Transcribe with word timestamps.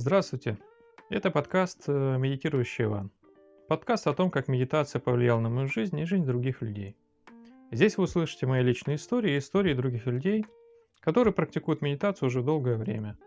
Здравствуйте! 0.00 0.56
Это 1.10 1.32
подкаст 1.32 1.88
э, 1.88 2.18
«Медитирующий 2.18 2.84
Иван». 2.84 3.10
Подкаст 3.66 4.06
о 4.06 4.14
том, 4.14 4.30
как 4.30 4.46
медитация 4.46 5.00
повлияла 5.00 5.40
на 5.40 5.48
мою 5.48 5.66
жизнь 5.66 5.98
и 5.98 6.04
жизнь 6.04 6.24
других 6.24 6.62
людей. 6.62 6.96
Здесь 7.72 7.98
вы 7.98 8.04
услышите 8.04 8.46
мои 8.46 8.62
личные 8.62 8.94
истории 8.94 9.34
и 9.34 9.38
истории 9.38 9.74
других 9.74 10.06
людей, 10.06 10.46
которые 11.00 11.34
практикуют 11.34 11.82
медитацию 11.82 12.28
уже 12.28 12.44
долгое 12.44 12.76
время. 12.76 13.18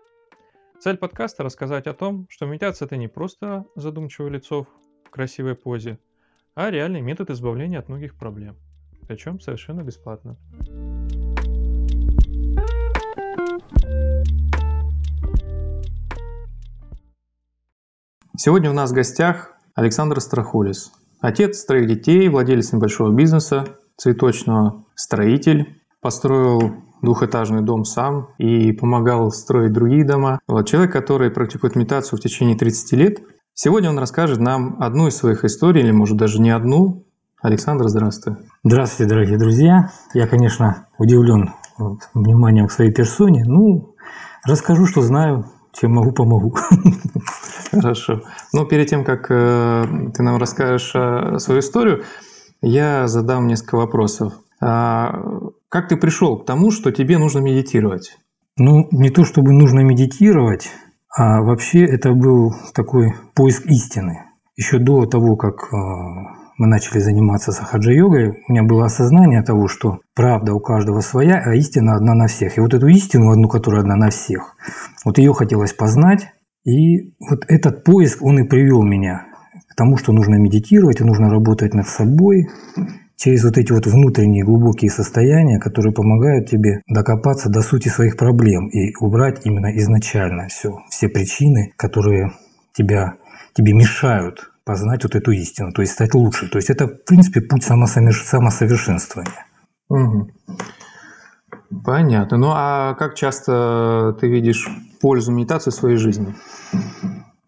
Цель 0.80 0.96
подкаста– 0.96 1.44
рассказать 1.44 1.88
о 1.88 1.94
том, 1.94 2.26
что 2.30 2.46
медитация– 2.46 2.86
это 2.88 2.96
не 2.96 3.10
просто 3.10 3.66
задумчивое 3.76 4.30
лицо 4.30 4.66
в 5.04 5.10
красивой 5.10 5.56
позе, 5.56 6.00
а 6.56 6.72
реальный 6.72 7.02
метод 7.02 7.32
избавления 7.32 7.80
от 7.80 7.90
многих 7.90 8.16
проблем. 8.16 8.56
Причем 9.10 9.42
совершенно 9.42 9.84
бесплатно. 9.84 10.38
Сегодня 18.44 18.72
у 18.72 18.74
нас 18.74 18.90
в 18.90 18.96
гостях 18.96 19.52
Александр 19.76 20.20
Страхулис. 20.20 20.92
Отец 21.20 21.64
троих 21.64 21.88
детей, 21.88 22.28
владелец 22.28 22.74
небольшого 22.74 23.14
бизнеса, 23.14 23.66
цветочного, 23.98 24.84
строитель. 24.96 25.80
Построил 26.02 26.74
двухэтажный 27.04 27.62
дом 27.62 27.86
сам 27.86 28.30
и 28.40 28.72
помогал 28.72 29.30
строить 29.30 29.74
другие 29.74 30.04
дома. 30.04 30.40
Вот 30.48 30.68
человек, 30.68 30.92
который 30.92 31.30
практикует 31.30 31.76
медитацию 31.76 32.18
в 32.18 32.22
течение 32.24 32.58
30 32.58 32.92
лет. 32.94 33.20
Сегодня 33.54 33.92
он 33.92 34.00
расскажет 34.00 34.40
нам 34.40 34.76
одну 34.80 35.08
из 35.08 35.18
своих 35.18 35.46
историй, 35.46 35.84
или 35.84 35.92
может 35.92 36.18
даже 36.18 36.42
не 36.42 36.50
одну. 36.50 37.06
Александр, 37.44 37.90
здравствуй. 37.90 38.38
Здравствуйте, 38.64 39.08
дорогие 39.08 39.38
друзья. 39.38 39.92
Я, 40.16 40.26
конечно, 40.26 40.88
удивлен 40.98 41.54
вот, 41.78 42.00
вниманием 42.16 42.66
к 42.66 42.72
своей 42.72 42.92
персоне. 42.92 43.44
Ну, 43.46 43.94
расскажу, 44.48 44.88
что 44.88 45.02
знаю, 45.02 45.46
чем 45.74 45.94
могу, 45.94 46.12
помогу. 46.12 46.56
Хорошо. 47.72 48.22
Но 48.54 48.66
перед 48.66 48.90
тем, 48.90 49.04
как 49.04 49.28
э, 49.30 49.86
ты 50.14 50.24
нам 50.24 50.38
расскажешь 50.38 50.92
э, 50.94 51.40
свою 51.40 51.62
историю, 51.62 52.04
я 52.62 53.08
задам 53.08 53.48
несколько 53.48 53.76
вопросов. 53.76 54.34
А, 54.62 55.12
как 55.70 55.88
ты 55.88 55.96
пришел 55.96 56.38
к 56.38 56.46
тому, 56.46 56.72
что 56.72 56.92
тебе 56.92 57.18
нужно 57.18 57.40
медитировать? 57.40 58.18
Ну, 58.58 58.88
не 58.92 59.10
то 59.10 59.24
чтобы 59.24 59.54
нужно 59.54 59.80
медитировать, 59.80 60.70
а 61.16 61.42
вообще 61.42 61.84
это 61.86 62.12
был 62.12 62.54
такой 62.74 63.14
поиск 63.34 63.66
истины. 63.66 64.26
Еще 64.56 64.78
до 64.78 65.06
того, 65.06 65.36
как 65.36 65.74
э, 65.74 65.78
мы 66.58 66.68
начали 66.68 67.00
заниматься 67.00 67.52
сахаджа-йогой, 67.52 68.44
у 68.48 68.52
меня 68.52 68.64
было 68.64 68.86
осознание 68.86 69.42
того, 69.42 69.68
что 69.68 70.02
правда 70.14 70.54
у 70.54 70.60
каждого 70.60 71.00
своя, 71.00 71.42
а 71.44 71.56
истина 71.56 71.96
одна 71.96 72.14
на 72.14 72.28
всех. 72.28 72.58
И 72.58 72.62
вот 72.62 72.76
эту 72.76 72.88
истину, 72.88 73.32
одну, 73.32 73.48
которая 73.48 73.82
одна 73.82 73.96
на 73.96 74.12
всех, 74.12 74.56
вот 75.04 75.18
ее 75.18 75.34
хотелось 75.34 75.74
познать. 75.74 76.28
И 76.64 77.14
вот 77.20 77.46
этот 77.48 77.84
поиск, 77.84 78.22
он 78.22 78.40
и 78.40 78.48
привел 78.48 78.84
меня 78.84 79.26
к 79.68 79.76
тому, 79.76 79.98
что 79.98 80.12
нужно 80.12 80.36
медитировать, 80.36 81.00
нужно 81.00 81.30
работать 81.30 81.74
над 81.74 81.88
собой 81.88 82.50
через 83.16 83.44
вот 83.44 83.58
эти 83.58 83.72
вот 83.72 83.86
внутренние 83.86 84.44
глубокие 84.44 84.90
состояния, 84.92 85.60
которые 85.60 85.94
помогают 85.94 86.50
тебе 86.50 86.82
докопаться 86.88 87.50
до 87.50 87.62
сути 87.62 87.88
своих 87.88 88.18
проблем 88.18 88.68
и 88.68 88.96
убрать 89.00 89.42
именно 89.46 89.76
изначально 89.78 90.48
все, 90.48 90.80
все 90.90 91.08
причины, 91.08 91.74
которые 91.78 92.32
тебя, 92.74 93.16
тебе 93.54 93.74
мешают 93.74 94.52
познать 94.66 95.04
вот 95.04 95.16
эту 95.16 95.32
истину, 95.32 95.72
то 95.72 95.82
есть 95.82 95.94
стать 95.94 96.14
лучше. 96.14 96.50
То 96.50 96.58
есть 96.58 96.70
это, 96.70 96.88
в 96.88 97.06
принципе, 97.06 97.42
путь 97.42 97.64
самосовершенствования. 97.64 99.46
Угу. 99.90 100.30
Понятно. 101.84 102.38
Ну 102.38 102.52
а 102.54 102.94
как 102.96 103.16
часто 103.16 104.16
ты 104.20 104.28
видишь 104.28 104.68
пользу 105.00 105.32
медитации 105.32 105.72
в 105.72 105.76
своей 105.76 105.98
жизни? 105.98 106.36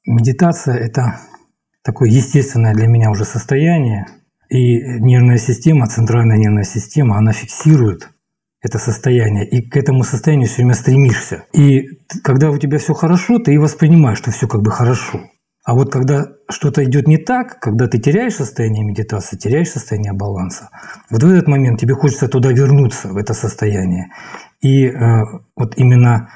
Медитация– 0.06 0.76
это 0.78 1.20
такое 1.84 2.10
естественное 2.10 2.74
для 2.74 2.88
меня 2.88 3.10
уже 3.12 3.26
состояние. 3.26 4.08
И 4.50 4.80
нервная 5.00 5.38
система, 5.38 5.88
центральная 5.88 6.38
нервная 6.38 6.64
система, 6.64 7.18
она 7.18 7.32
фиксирует 7.34 8.10
это 8.62 8.80
состояние, 8.80 9.46
и 9.46 9.62
к 9.62 9.76
этому 9.76 10.04
состоянию 10.04 10.48
все 10.48 10.58
время 10.58 10.74
стремишься. 10.74 11.44
И 11.52 12.00
когда 12.24 12.50
у 12.50 12.58
тебя 12.58 12.78
все 12.78 12.94
хорошо, 12.94 13.40
ты 13.40 13.54
и 13.54 13.58
воспринимаешь, 13.58 14.18
что 14.18 14.32
все 14.32 14.48
как 14.48 14.62
бы 14.62 14.72
хорошо. 14.72 15.20
А 15.64 15.76
вот 15.76 15.92
когда 15.92 16.28
что-то 16.50 16.84
идет 16.84 17.08
не 17.08 17.18
так, 17.18 17.60
когда 17.60 17.88
ты 17.88 17.98
теряешь 17.98 18.36
состояние 18.36 18.84
медитации, 18.84 19.38
теряешь 19.38 19.70
состояние 19.70 20.12
баланса, 20.14 20.70
вот 21.10 21.24
в 21.24 21.30
этот 21.30 21.48
момент 21.48 21.80
тебе 21.80 21.94
хочется 21.94 22.28
туда 22.28 22.52
вернуться, 22.52 23.10
в 23.10 23.18
это 23.18 23.34
состояние. 23.34 24.10
И 24.62 24.88
э, 24.88 25.24
вот 25.56 25.78
именно 25.78 26.30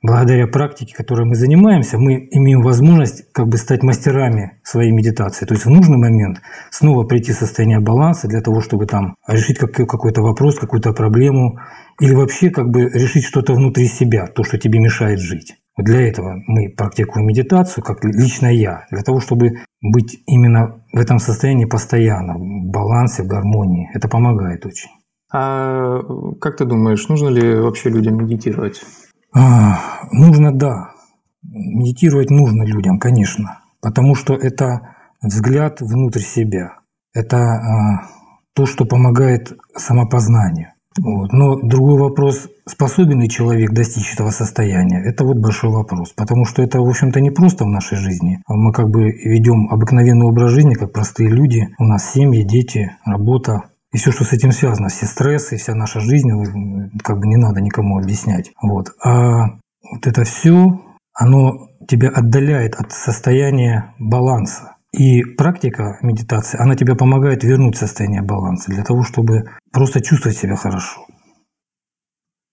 благодаря 0.00 0.46
практике, 0.46 0.94
которой 0.94 1.26
мы 1.26 1.34
занимаемся, 1.34 1.98
мы 1.98 2.28
имеем 2.30 2.62
возможность 2.62 3.30
как 3.32 3.48
бы 3.48 3.56
стать 3.56 3.82
мастерами 3.82 4.60
своей 4.62 4.92
медитации. 4.92 5.44
То 5.44 5.54
есть 5.54 5.66
в 5.66 5.70
нужный 5.70 5.98
момент 5.98 6.40
снова 6.70 7.04
прийти 7.04 7.32
в 7.32 7.36
состояние 7.36 7.80
баланса 7.80 8.28
для 8.28 8.40
того, 8.40 8.60
чтобы 8.60 8.86
там 8.86 9.16
решить 9.26 9.58
какой-то 9.58 10.22
вопрос, 10.22 10.56
какую-то 10.56 10.92
проблему, 10.92 11.58
или 12.00 12.14
вообще 12.14 12.50
как 12.50 12.70
бы 12.70 12.88
решить 12.88 13.24
что-то 13.24 13.54
внутри 13.54 13.88
себя, 13.88 14.26
то, 14.26 14.44
что 14.44 14.56
тебе 14.56 14.78
мешает 14.78 15.18
жить. 15.18 15.57
Для 15.78 16.08
этого 16.08 16.42
мы 16.48 16.70
практикуем 16.70 17.28
медитацию, 17.28 17.84
как 17.84 18.04
лично 18.04 18.48
я, 18.48 18.86
для 18.90 19.02
того, 19.02 19.20
чтобы 19.20 19.62
быть 19.80 20.18
именно 20.26 20.84
в 20.92 20.98
этом 20.98 21.20
состоянии 21.20 21.66
постоянно, 21.66 22.34
в 22.34 22.70
балансе, 22.70 23.22
в 23.22 23.28
гармонии. 23.28 23.88
Это 23.94 24.08
помогает 24.08 24.66
очень. 24.66 24.90
А 25.32 26.00
как 26.40 26.56
ты 26.56 26.64
думаешь, 26.64 27.08
нужно 27.08 27.28
ли 27.28 27.60
вообще 27.60 27.90
людям 27.90 28.16
медитировать? 28.16 28.82
А, 29.32 29.78
нужно, 30.10 30.52
да. 30.52 30.90
Медитировать 31.44 32.30
нужно 32.30 32.64
людям, 32.64 32.98
конечно. 32.98 33.60
Потому 33.80 34.16
что 34.16 34.34
это 34.34 34.96
взгляд 35.22 35.80
внутрь 35.80 36.22
себя. 36.22 36.78
Это 37.14 37.36
а, 37.36 38.08
то, 38.52 38.66
что 38.66 38.84
помогает 38.84 39.56
самопознанию. 39.76 40.72
Вот. 40.98 41.32
Но 41.32 41.56
другой 41.56 41.98
вопрос, 41.98 42.48
способен 42.66 43.20
ли 43.20 43.28
человек 43.28 43.72
достичь 43.72 44.12
этого 44.14 44.30
состояния, 44.30 45.02
это 45.04 45.24
вот 45.24 45.38
большой 45.38 45.70
вопрос. 45.70 46.12
Потому 46.16 46.44
что 46.44 46.62
это, 46.62 46.80
в 46.80 46.88
общем-то, 46.88 47.20
не 47.20 47.30
просто 47.30 47.64
в 47.64 47.68
нашей 47.68 47.98
жизни. 47.98 48.42
Мы 48.48 48.72
как 48.72 48.90
бы 48.90 49.10
ведем 49.10 49.68
обыкновенный 49.70 50.26
образ 50.26 50.52
жизни, 50.52 50.74
как 50.74 50.92
простые 50.92 51.30
люди. 51.30 51.68
У 51.78 51.84
нас 51.84 52.12
семьи, 52.12 52.42
дети, 52.42 52.92
работа. 53.04 53.70
И 53.92 53.96
все, 53.96 54.12
что 54.12 54.24
с 54.24 54.32
этим 54.32 54.52
связано, 54.52 54.88
все 54.88 55.06
стрессы, 55.06 55.56
вся 55.56 55.74
наша 55.74 56.00
жизнь, 56.00 56.30
как 57.02 57.18
бы 57.18 57.26
не 57.26 57.36
надо 57.36 57.60
никому 57.60 57.98
объяснять. 57.98 58.52
Вот. 58.60 58.92
А 59.02 59.46
вот 59.90 60.06
это 60.06 60.24
все, 60.24 60.80
оно 61.14 61.68
тебя 61.88 62.10
отдаляет 62.10 62.74
от 62.74 62.92
состояния 62.92 63.94
баланса. 63.98 64.76
И 64.92 65.22
практика 65.22 65.98
медитации, 66.02 66.58
она 66.60 66.74
тебе 66.74 66.94
помогает 66.94 67.44
вернуть 67.44 67.76
состояние 67.76 68.22
баланса 68.22 68.70
для 68.70 68.84
того, 68.84 69.02
чтобы 69.02 69.44
просто 69.70 70.00
чувствовать 70.00 70.38
себя 70.38 70.56
хорошо. 70.56 71.02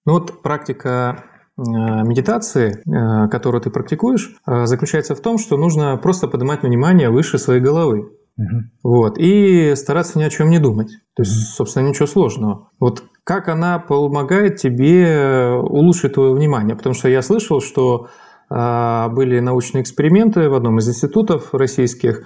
Ну 0.06 0.13
вот 0.13 0.41
практика 0.44 1.24
э, 1.57 1.62
медитации, 1.62 2.78
э, 2.78 3.29
которую 3.29 3.62
ты 3.62 3.69
практикуешь, 3.69 4.35
э, 4.45 4.66
заключается 4.66 5.16
в 5.16 5.22
том, 5.22 5.38
что 5.38 5.57
нужно 5.57 5.97
просто 5.97 6.28
поднимать 6.28 6.63
внимание 6.63 7.09
выше 7.09 7.38
своей 7.38 7.62
головы. 7.62 8.12
Угу. 8.38 8.57
Вот, 8.84 9.18
и 9.18 9.74
стараться 9.75 10.19
ни 10.19 10.24
о 10.24 10.29
чем 10.29 10.50
не 10.50 10.59
думать. 10.59 10.90
То 11.16 11.24
есть, 11.24 11.31
собственно, 11.53 11.88
ничего 11.88 12.06
сложного. 12.06 12.69
Вот 12.81 13.06
как 13.24 13.47
она 13.47 13.79
помогает 13.79 14.57
тебе 14.57 15.53
улучшить 15.53 16.13
твое 16.13 16.34
внимание? 16.34 16.75
Потому 16.75 16.94
что 16.94 17.07
я 17.07 17.22
слышал, 17.22 17.62
что 17.62 18.09
были 18.50 19.39
научные 19.39 19.81
эксперименты 19.81 20.50
в 20.50 20.53
одном 20.53 20.78
из 20.78 20.88
институтов 20.88 21.53
российских, 21.53 22.23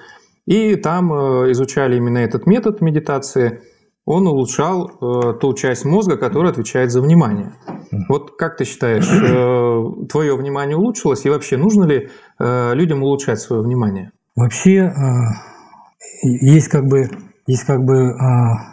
и 0.50 0.76
там 0.76 1.14
э, 1.14 1.52
изучали 1.52 1.98
именно 1.98 2.18
этот 2.18 2.48
метод 2.48 2.82
медитации. 2.82 3.62
Он 4.06 4.26
улучшал 4.26 4.88
э, 4.90 5.34
ту 5.40 5.54
часть 5.54 5.86
мозга, 5.86 6.18
которая 6.18 6.52
отвечает 6.52 6.92
за 6.92 7.02
внимание. 7.02 7.54
Вот 8.10 8.36
как 8.36 8.58
ты 8.58 8.66
считаешь, 8.66 9.08
э, 9.08 10.08
твое 10.08 10.36
внимание 10.36 10.76
улучшилось, 10.76 11.24
и 11.26 11.30
вообще 11.30 11.58
нужно 11.58 11.86
ли 11.86 12.10
людям 12.40 13.04
улучшать 13.04 13.40
свое 13.40 13.62
внимание? 13.62 14.12
Вообще 14.36 14.92
есть 16.24 16.70
как 16.70 16.86
бы, 16.86 17.10
есть 17.46 17.66
как 17.66 17.84
бы 17.84 18.14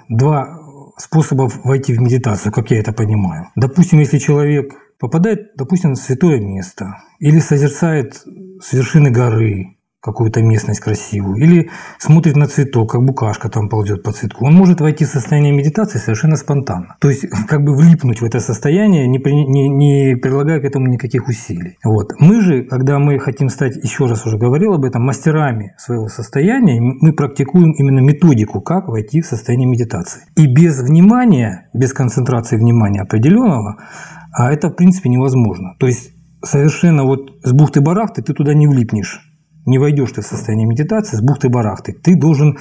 два 0.09 0.56
способа 0.97 1.51
войти 1.65 1.93
в 1.93 2.01
медитацию, 2.01 2.53
как 2.53 2.71
я 2.71 2.81
это 2.81 2.93
понимаю. 2.93 3.49
Допустим, 3.55 4.01
если 4.01 4.19
человек 4.19 4.75
попадает, 4.99 5.55
допустим, 5.57 5.91
на 5.91 5.97
святое 5.97 6.41
место 6.41 7.03
или 7.19 7.39
созерцает 7.39 8.23
с 8.61 8.73
вершины 8.73 9.11
горы 9.11 9.76
какую-то 10.07 10.41
местность 10.41 10.81
красивую, 10.81 11.37
или 11.37 11.71
смотрит 11.99 12.37
на 12.37 12.47
цветок, 12.47 12.93
как 12.93 13.03
букашка 13.05 13.49
там 13.49 13.69
ползет 13.69 14.03
по 14.03 14.13
цветку, 14.13 14.47
он 14.47 14.55
может 14.55 14.81
войти 14.81 15.05
в 15.05 15.09
состояние 15.09 15.53
медитации 15.53 15.99
совершенно 15.99 16.37
спонтанно. 16.37 16.97
То 17.01 17.11
есть 17.11 17.27
как 17.49 17.65
бы 17.65 17.77
влипнуть 17.77 18.21
в 18.21 18.25
это 18.25 18.41
состояние, 18.41 19.07
не, 19.09 19.19
при, 19.19 19.33
не, 19.33 19.69
не 19.69 20.17
прилагая 20.17 20.61
к 20.61 20.65
этому 20.65 20.87
никаких 20.87 21.29
усилий. 21.29 21.77
Вот. 21.85 22.13
Мы 22.21 22.41
же, 22.41 22.63
когда 22.63 22.99
мы 22.99 23.19
хотим 23.19 23.49
стать, 23.49 23.77
еще 23.77 24.07
раз 24.07 24.25
уже 24.27 24.39
говорил 24.39 24.75
об 24.75 24.85
этом, 24.85 25.03
мастерами 25.03 25.75
своего 25.77 26.09
состояния, 26.09 26.81
мы 26.81 27.13
практикуем 27.13 27.73
именно 27.73 28.01
методику, 28.01 28.61
как 28.61 28.89
войти 28.89 29.21
в 29.21 29.27
состояние 29.27 29.69
медитации. 29.69 30.23
И 30.37 30.47
без 30.47 30.81
внимания, 30.81 31.69
без 31.75 31.93
концентрации 31.93 32.57
внимания 32.57 33.03
определенного, 33.03 33.77
а 34.33 34.53
это 34.53 34.69
в 34.69 34.75
принципе 34.75 35.09
невозможно. 35.09 35.75
То 35.81 35.87
есть 35.87 36.13
совершенно 36.43 37.05
вот 37.05 37.39
с 37.43 37.53
бухты-барахты 37.53 38.23
ты 38.23 38.33
туда 38.33 38.55
не 38.55 38.67
влипнешь. 38.67 39.21
Не 39.67 39.79
войдешь 39.79 40.13
ты 40.13 40.23
в 40.23 40.27
состояние 40.27 40.67
медитации 40.67 41.17
с 41.17 41.21
бухты-барахты. 41.21 41.93
Ты 41.93 42.17
должен 42.17 42.59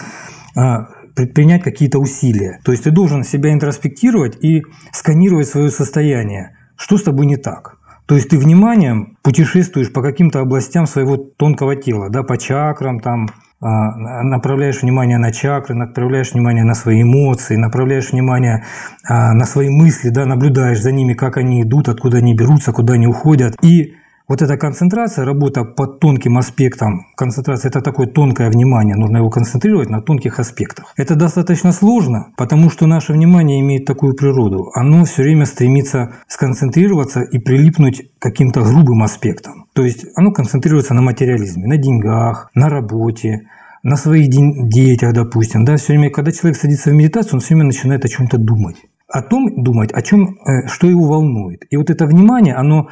а, 0.56 0.88
предпринять 1.16 1.64
какие-то 1.64 2.00
усилия. 2.00 2.60
То 2.64 2.72
есть 2.72 2.84
ты 2.84 2.92
должен 2.92 3.24
себя 3.24 3.54
интроспектировать 3.54 4.44
и 4.44 4.64
сканировать 4.92 5.48
свое 5.48 5.70
состояние. 5.70 6.58
Что 6.76 6.98
с 6.98 7.04
тобой 7.04 7.26
не 7.26 7.38
так? 7.38 7.78
То 8.06 8.16
есть 8.16 8.30
ты 8.30 8.38
вниманием 8.38 9.18
путешествуешь 9.24 9.92
по 9.92 10.02
каким-то 10.02 10.40
областям 10.40 10.86
своего 10.86 11.18
тонкого 11.18 11.76
тела, 11.76 12.10
да, 12.10 12.22
по 12.22 12.38
чакрам, 12.38 13.00
там, 13.00 13.28
а, 13.62 14.24
направляешь 14.24 14.82
внимание 14.82 15.18
на 15.18 15.32
чакры, 15.32 15.76
направляешь 15.76 16.34
внимание 16.34 16.64
на 16.64 16.76
свои 16.76 17.02
эмоции, 17.02 17.56
направляешь 17.56 18.12
внимание 18.12 18.64
а, 19.08 19.34
на 19.34 19.46
свои 19.46 19.70
мысли, 19.70 20.10
да, 20.10 20.26
наблюдаешь 20.26 20.82
за 20.82 20.92
ними, 20.92 21.14
как 21.14 21.38
они 21.38 21.64
идут, 21.64 21.90
откуда 21.90 22.18
они 22.18 22.36
берутся, 22.36 22.74
куда 22.74 22.94
они 22.94 23.08
уходят. 23.08 23.56
И 23.64 23.96
вот 24.28 24.42
эта 24.42 24.58
концентрация, 24.58 25.26
работа 25.26 25.64
под 25.64 26.00
тонким 26.00 26.38
аспектом, 26.38 27.06
концентрация– 27.16 27.70
это 27.72 27.82
такое 27.82 28.08
тонкое 28.08 28.50
внимание, 28.50 28.96
нужно 28.96 29.18
его 29.18 29.30
концентрировать 29.30 29.90
на 29.90 30.02
тонких 30.02 30.40
аспектах. 30.40 30.94
Это 30.98 31.16
достаточно 31.16 31.72
сложно, 31.72 32.34
потому 32.38 32.70
что 32.70 32.88
наше 32.88 33.14
внимание 33.14 33.62
имеет 33.62 33.86
такую 33.86 34.16
природу. 34.16 34.72
Оно 34.74 35.06
все 35.06 35.24
время 35.24 35.46
стремится 35.46 36.16
сконцентрироваться 36.28 37.22
и 37.22 37.38
прилипнуть 37.38 38.10
к 38.18 38.22
каким-то 38.22 38.62
грубым 38.62 39.04
аспектам. 39.04 39.68
То 39.74 39.84
есть 39.84 40.06
оно 40.16 40.32
концентрируется 40.32 40.94
на 40.94 41.02
материализме, 41.02 41.68
на 41.68 41.78
деньгах, 41.78 42.50
на 42.56 42.70
работе, 42.70 43.48
на 43.84 43.96
своих 43.96 44.30
детях, 44.30 45.14
допустим. 45.14 45.66
Да, 45.66 45.78
все 45.78 45.94
время, 45.94 46.10
когда 46.10 46.32
человек 46.32 46.58
садится 46.58 46.90
в 46.90 46.94
медитацию, 46.94 47.36
он 47.36 47.40
все 47.42 47.50
время 47.54 47.66
начинает 47.66 48.04
о 48.04 48.08
чем-то 48.08 48.38
думать 48.38 48.78
о 49.08 49.22
том 49.22 49.64
думать, 49.64 49.92
о 49.94 50.02
чем, 50.02 50.40
э, 50.46 50.68
что 50.68 50.88
его 50.88 51.06
волнует. 51.06 51.64
И 51.70 51.78
вот 51.78 51.90
это 51.90 52.06
внимание, 52.06 52.56
оно 52.56 52.90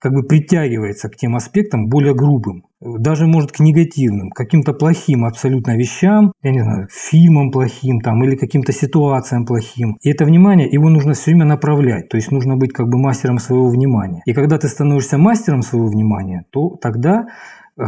как 0.00 0.12
бы 0.12 0.22
притягивается 0.22 1.08
к 1.08 1.16
тем 1.16 1.36
аспектам 1.36 1.88
более 1.88 2.14
грубым, 2.14 2.64
даже 2.80 3.26
может 3.26 3.52
к 3.52 3.60
негативным, 3.60 4.30
каким-то 4.30 4.72
плохим 4.72 5.24
абсолютно 5.24 5.76
вещам, 5.76 6.32
я 6.42 6.52
не 6.52 6.60
знаю, 6.60 6.88
фильмам 6.90 7.50
плохим 7.50 8.00
там 8.00 8.22
или 8.22 8.36
каким-то 8.36 8.72
ситуациям 8.72 9.44
плохим. 9.44 9.96
И 10.02 10.10
это 10.10 10.24
внимание, 10.24 10.68
его 10.70 10.88
нужно 10.88 11.14
все 11.14 11.32
время 11.32 11.44
направлять, 11.44 12.08
то 12.08 12.16
есть 12.16 12.30
нужно 12.30 12.56
быть 12.56 12.72
как 12.72 12.88
бы 12.88 12.98
мастером 12.98 13.38
своего 13.38 13.68
внимания. 13.68 14.22
И 14.26 14.32
когда 14.32 14.58
ты 14.58 14.68
становишься 14.68 15.18
мастером 15.18 15.62
своего 15.62 15.88
внимания, 15.88 16.44
то 16.52 16.76
тогда 16.80 17.26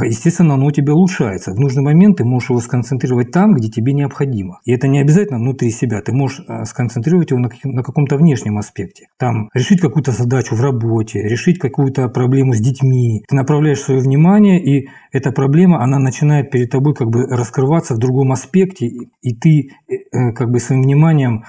естественно, 0.05 0.55
оно 0.55 0.67
у 0.67 0.71
тебя 0.71 0.95
улучшается. 0.95 1.53
В 1.53 1.59
нужный 1.59 1.83
момент 1.83 2.19
ты 2.19 2.25
можешь 2.25 2.51
его 2.51 2.61
сконцентрировать 2.61 3.33
там, 3.33 3.55
где 3.55 3.69
тебе 3.69 3.93
необходимо. 3.93 4.61
И 4.65 4.73
это 4.73 4.87
не 4.89 5.01
обязательно 5.01 5.39
внутри 5.39 5.71
себя. 5.71 6.01
Ты 6.01 6.13
можешь 6.13 6.43
а, 6.47 6.65
сконцентрировать 6.65 7.31
его 7.31 7.41
на, 7.41 7.51
на 7.65 7.83
каком-то 7.83 8.17
внешнем 8.17 8.59
аспекте. 8.59 9.09
Там 9.19 9.49
решить 9.53 9.81
какую-то 9.81 10.13
задачу 10.13 10.55
в 10.55 10.61
работе, 10.61 11.21
решить 11.21 11.59
какую-то 11.59 12.09
проблему 12.09 12.55
с 12.55 12.61
детьми. 12.61 13.25
Ты 13.29 13.35
направляешь 13.35 13.81
свое 13.81 14.01
внимание, 14.01 14.63
и 14.63 14.89
эта 15.13 15.33
проблема, 15.33 15.83
она 15.83 15.99
начинает 15.99 16.51
перед 16.51 16.71
тобой 16.71 16.95
как 16.95 17.09
бы 17.09 17.27
раскрываться 17.27 17.95
в 17.95 17.99
другом 17.99 18.33
аспекте, 18.33 18.87
и 18.87 19.35
ты 19.35 19.71
э, 19.89 19.95
э, 20.13 20.33
как 20.33 20.51
бы 20.51 20.61
своим 20.61 20.83
вниманием, 20.83 21.45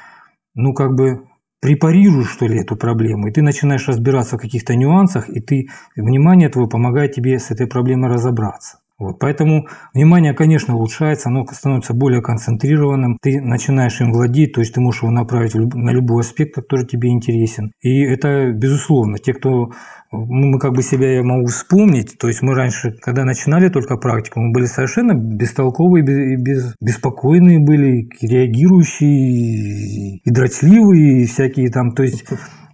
ну 0.55 0.73
как 0.73 0.95
бы 0.95 1.25
препарируешь, 1.61 2.31
что 2.31 2.47
ли, 2.47 2.59
эту 2.59 2.75
проблему, 2.75 3.27
и 3.27 3.31
ты 3.31 3.41
начинаешь 3.41 3.87
разбираться 3.87 4.37
в 4.37 4.41
каких-то 4.41 4.75
нюансах, 4.75 5.29
и 5.29 5.39
ты, 5.39 5.67
внимание 5.95 6.49
твое 6.49 6.67
помогает 6.67 7.13
тебе 7.13 7.39
с 7.39 7.51
этой 7.51 7.67
проблемой 7.67 8.09
разобраться. 8.09 8.79
Вот, 9.01 9.17
поэтому 9.17 9.65
внимание, 9.95 10.35
конечно, 10.35 10.75
улучшается, 10.75 11.29
оно 11.29 11.43
становится 11.47 11.95
более 11.95 12.21
концентрированным, 12.21 13.17
ты 13.19 13.41
начинаешь 13.41 13.99
им 13.99 14.11
владеть, 14.11 14.53
то 14.53 14.61
есть 14.61 14.75
ты 14.75 14.79
можешь 14.79 15.01
его 15.01 15.11
направить 15.11 15.55
на 15.55 15.89
любой 15.89 16.21
аспект, 16.21 16.53
который 16.53 16.85
тебе 16.85 17.09
интересен. 17.09 17.71
И 17.81 18.03
это, 18.03 18.51
безусловно, 18.51 19.17
те, 19.17 19.33
кто 19.33 19.71
мы 20.11 20.59
как 20.59 20.73
бы 20.73 20.83
себя 20.83 21.15
я 21.15 21.23
могу 21.23 21.47
вспомнить, 21.47 22.15
то 22.19 22.27
есть 22.27 22.43
мы 22.43 22.53
раньше, 22.53 22.91
когда 23.01 23.25
начинали 23.25 23.69
только 23.69 23.97
практику, 23.97 24.39
мы 24.39 24.51
были 24.51 24.65
совершенно 24.65 25.15
бестолковые, 25.15 26.03
без, 26.37 26.75
беспокойные 26.79 27.57
были, 27.57 28.07
реагирующие 28.21 30.17
и 30.17 30.29
дрочливые, 30.29 31.23
и 31.23 31.25
всякие 31.25 31.71
там, 31.71 31.93
то 31.93 32.03
есть 32.03 32.25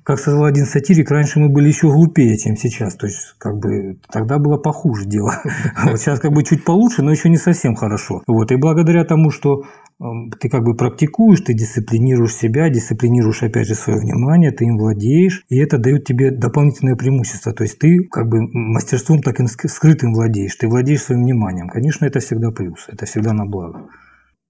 как 0.07 0.19
сказал 0.19 0.45
один 0.45 0.63
сатирик, 0.63 1.12
раньше 1.12 1.38
мы 1.38 1.50
были 1.50 1.68
еще 1.68 1.89
глупее, 1.89 2.38
чем 2.38 2.56
сейчас. 2.56 2.95
То 2.95 3.07
есть, 3.07 3.36
как 3.38 3.57
бы, 3.59 4.00
тогда 4.09 4.39
было 4.39 4.57
похуже 4.57 5.06
дело. 5.06 5.33
Вот 5.83 6.00
сейчас 6.00 6.21
как 6.21 6.31
бы 6.31 6.45
чуть 6.45 6.63
получше, 6.63 7.04
но 7.04 7.12
еще 7.12 7.27
не 7.27 7.36
совсем 7.36 7.75
хорошо. 7.75 8.21
Вот. 8.25 8.54
И 8.54 8.56
благодаря 8.56 9.04
тому, 9.04 9.31
что 9.31 9.63
эм, 10.00 10.31
ты 10.31 10.48
как 10.48 10.63
бы 10.63 10.77
практикуешь, 10.77 11.42
ты 11.42 11.54
дисциплинируешь 11.54 12.36
себя, 12.36 12.69
дисциплинируешь 12.69 13.44
опять 13.44 13.68
же 13.68 13.75
свое 13.75 14.00
внимание, 14.00 14.51
ты 14.51 14.63
им 14.63 14.77
владеешь, 14.77 15.44
и 15.50 15.57
это 15.57 15.77
дает 15.77 16.06
тебе 16.06 16.31
дополнительное 16.31 16.95
преимущество. 16.95 17.51
То 17.51 17.63
есть 17.63 17.77
ты 17.77 18.00
как 18.10 18.30
бы 18.30 18.38
мастерством 18.53 19.21
так 19.21 19.42
и 19.42 19.68
скрытым 19.68 20.13
владеешь, 20.13 20.56
ты 20.56 20.69
владеешь 20.69 21.01
своим 21.01 21.24
вниманием. 21.24 21.68
Конечно, 21.68 22.06
это 22.06 22.21
всегда 22.21 22.51
плюс, 22.51 22.86
это 22.88 23.06
всегда 23.06 23.33
на 23.33 23.45
благо. 23.45 23.89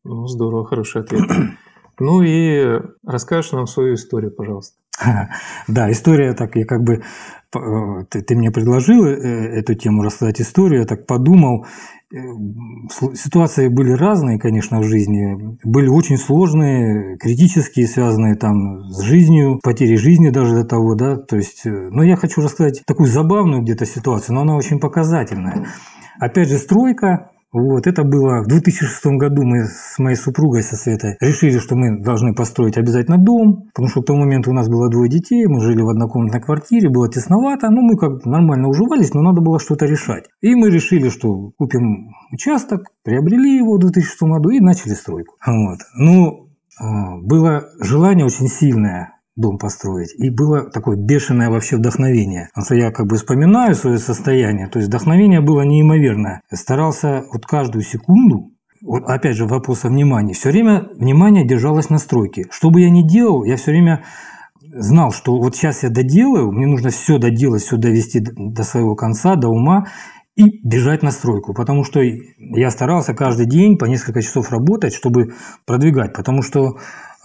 Ну, 0.04 0.28
здорово, 0.28 0.68
хороший 0.68 1.02
ответ. 1.02 1.24
Ну 2.00 2.22
и 2.22 2.80
расскажешь 3.04 3.54
нам 3.54 3.66
свою 3.66 3.96
историю, 3.96 4.32
пожалуйста. 4.32 4.78
Да, 5.68 5.92
история 5.92 6.34
так, 6.34 6.56
я 6.56 6.66
как 6.66 6.84
бы, 6.84 7.02
э, 7.56 8.06
ты, 8.10 8.22
ты 8.22 8.36
мне 8.36 8.52
предложил 8.52 9.06
э, 9.06 9.60
эту 9.60 9.76
тему 9.76 10.04
рассказать 10.04 10.42
историю, 10.42 10.82
я 10.82 10.86
так 10.86 11.06
подумал, 11.06 11.66
э, 12.12 12.18
ситуации 13.16 13.68
были 13.68 13.92
разные, 13.92 14.40
конечно, 14.40 14.80
в 14.80 14.84
жизни, 14.84 15.58
были 15.64 15.88
очень 15.88 16.18
сложные, 16.18 17.18
критические, 17.18 17.88
связанные 17.88 18.36
там 18.36 18.90
с 18.90 19.02
жизнью, 19.02 19.60
потерей 19.64 19.98
жизни 19.98 20.30
даже 20.30 20.56
до 20.56 20.64
того, 20.66 20.96
да, 20.96 21.18
то 21.18 21.36
есть, 21.36 21.62
но 21.66 22.04
я 22.04 22.16
хочу 22.16 22.42
рассказать 22.42 22.84
такую 22.86 23.08
забавную 23.08 23.62
где-то 23.62 23.86
ситуацию, 23.86 24.36
но 24.36 24.42
она 24.42 24.56
очень 24.56 24.80
показательная. 24.80 25.68
Опять 26.20 26.50
же, 26.50 26.58
стройка, 26.58 27.30
вот, 27.58 27.88
это 27.88 28.04
было 28.04 28.44
в 28.44 28.48
2006 28.48 29.06
году 29.18 29.44
мы 29.44 29.66
с 29.66 29.98
моей 30.00 30.16
супругой, 30.16 30.64
со 30.64 30.76
Светой, 30.76 31.18
решили, 31.20 31.58
что 31.60 31.76
мы 31.76 32.02
должны 32.02 32.34
построить 32.34 32.78
обязательно 32.78 33.18
дом, 33.18 33.70
потому 33.74 33.90
что 33.90 34.02
к 34.02 34.06
тому 34.06 34.20
моменту 34.20 34.52
у 34.52 34.54
нас 34.54 34.70
было 34.70 34.90
двое 34.90 35.10
детей, 35.10 35.46
мы 35.48 35.62
жили 35.62 35.82
в 35.82 35.90
однокомнатной 35.90 36.42
квартире, 36.42 36.90
было 36.90 37.10
тесновато, 37.10 37.70
ну, 37.70 37.82
мы 37.82 37.98
как 37.98 38.26
нормально 38.26 38.70
уживались, 38.70 39.14
но 39.14 39.22
надо 39.22 39.42
было 39.42 39.60
что-то 39.60 39.86
решать. 39.86 40.26
И 40.42 40.56
мы 40.56 40.70
решили, 40.70 41.10
что 41.10 41.52
купим 41.58 42.14
участок, 42.32 42.82
приобрели 43.04 43.58
его 43.58 43.76
в 43.76 43.80
2006 43.80 44.22
году 44.24 44.50
и 44.50 44.60
начали 44.60 44.94
стройку. 44.94 45.36
Вот. 45.46 45.80
Ну, 45.96 46.50
а, 46.80 47.18
было 47.18 47.70
желание 47.82 48.26
очень 48.26 48.48
сильное 48.48 49.17
дом 49.38 49.58
построить. 49.58 50.14
И 50.18 50.30
было 50.30 50.70
такое 50.70 50.98
бешеное 50.98 51.50
вообще 51.50 51.78
вдохновение. 51.78 52.50
Потому 52.54 52.66
что 52.66 52.76
я 52.76 52.92
как 52.92 53.08
бы 53.08 53.16
вспоминаю 53.16 53.76
свое 53.76 54.00
состояние, 54.00 54.68
то 54.68 54.80
есть 54.80 54.90
вдохновение 54.90 55.40
было 55.42 55.62
неимоверное. 55.62 56.42
Я 56.52 56.58
старался 56.58 57.24
вот 57.32 57.46
каждую 57.46 57.84
секунду 57.84 58.52
вот 58.82 59.04
опять 59.06 59.36
же 59.36 59.46
вопрос 59.46 59.86
о 59.86 59.90
внимании. 59.90 60.34
Все 60.34 60.50
время 60.50 60.88
внимание 60.96 61.48
держалось 61.48 61.90
на 61.90 61.98
стройке. 61.98 62.46
Что 62.52 62.70
бы 62.70 62.82
я 62.82 62.90
ни 62.90 63.02
делал, 63.02 63.44
я 63.44 63.56
все 63.56 63.72
время 63.72 64.04
знал, 64.62 65.12
что 65.12 65.38
вот 65.38 65.56
сейчас 65.56 65.84
я 65.84 65.90
доделаю, 65.90 66.52
мне 66.52 66.68
нужно 66.68 66.90
все 66.90 67.18
доделать, 67.18 67.64
все 67.64 67.78
довести 67.78 68.20
до 68.20 68.64
своего 68.64 68.96
конца, 68.96 69.36
до 69.36 69.50
ума 69.50 69.88
и 70.36 70.60
бежать 70.64 71.02
на 71.02 71.12
стройку. 71.12 71.54
Потому 71.54 71.84
что 71.84 72.02
я 72.02 72.70
старался 72.70 73.14
каждый 73.14 73.48
день 73.48 73.78
по 73.78 73.86
несколько 73.86 74.22
часов 74.22 74.52
работать, 74.52 74.94
чтобы 74.94 75.34
продвигать. 75.66 76.14
Потому 76.14 76.44
что 76.44 76.78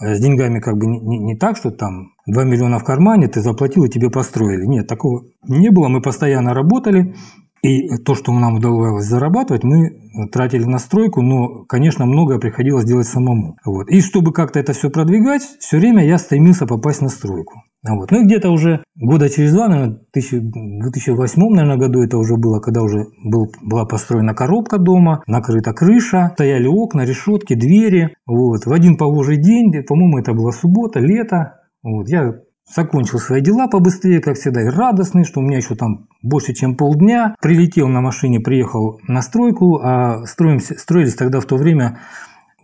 с 0.03 0.19
деньгами 0.19 0.59
как 0.59 0.75
бы 0.77 0.85
не, 0.85 0.99
не, 0.99 1.19
не 1.19 1.35
так, 1.37 1.57
что 1.57 1.71
там 1.71 2.11
2 2.27 2.43
миллиона 2.43 2.79
в 2.79 2.83
кармане, 2.83 3.27
ты 3.27 3.41
заплатил 3.41 3.85
и 3.85 3.89
тебе 3.89 4.09
построили. 4.09 4.65
Нет, 4.65 4.87
такого 4.87 5.23
не 5.47 5.69
было. 5.69 5.87
Мы 5.87 6.01
постоянно 6.01 6.53
работали, 6.53 7.15
и 7.63 7.97
то, 7.97 8.13
что 8.13 8.33
нам 8.33 8.55
удавалось 8.55 9.05
зарабатывать, 9.05 9.63
мы 9.63 10.27
тратили 10.31 10.65
на 10.65 10.79
стройку, 10.79 11.21
но, 11.21 11.63
конечно, 11.63 12.05
многое 12.05 12.37
приходилось 12.37 12.83
делать 12.83 13.07
самому. 13.07 13.55
Вот. 13.65 13.89
И 13.89 14.01
чтобы 14.01 14.33
как-то 14.33 14.59
это 14.59 14.73
все 14.73 14.89
продвигать, 14.89 15.43
все 15.59 15.77
время 15.77 16.05
я 16.05 16.17
стремился 16.17 16.67
попасть 16.67 17.01
на 17.01 17.07
стройку. 17.07 17.63
Вот. 17.87 18.11
Ну 18.11 18.21
и 18.21 18.25
где-то 18.25 18.49
уже 18.49 18.83
года 18.95 19.29
через 19.29 19.53
два, 19.53 19.69
наверное, 19.69 19.99
в 20.13 20.81
2008 20.83 21.41
наверное, 21.41 21.77
году 21.77 22.03
это 22.03 22.17
уже 22.17 22.35
было, 22.35 22.59
когда 22.59 22.81
уже 22.81 23.07
был, 23.23 23.47
была 23.61 23.85
построена 23.85 24.33
коробка 24.33 24.77
дома, 24.77 25.23
накрыта 25.25 25.73
крыша, 25.73 26.31
стояли 26.33 26.67
окна, 26.67 27.05
решетки, 27.05 27.55
двери. 27.55 28.15
Вот. 28.25 28.65
В 28.65 28.73
один 28.73 28.97
погожий 28.97 29.37
день, 29.37 29.71
по-моему, 29.87 30.17
это 30.17 30.33
была 30.33 30.51
суббота, 30.51 30.99
лето, 30.99 31.61
вот, 31.81 32.09
я 32.09 32.33
закончил 32.67 33.19
свои 33.19 33.41
дела 33.41 33.67
побыстрее, 33.67 34.21
как 34.21 34.37
всегда, 34.37 34.61
и 34.61 34.69
радостный, 34.69 35.25
что 35.25 35.39
у 35.39 35.43
меня 35.43 35.57
еще 35.57 35.75
там 35.75 36.07
больше, 36.21 36.53
чем 36.53 36.75
полдня. 36.75 37.35
Прилетел 37.41 37.87
на 37.87 38.01
машине, 38.01 38.39
приехал 38.39 38.99
на 39.07 39.21
стройку, 39.21 39.79
а 39.83 40.25
строимся, 40.25 40.77
строились 40.77 41.15
тогда 41.15 41.39
в 41.39 41.45
то 41.45 41.55
время 41.55 41.99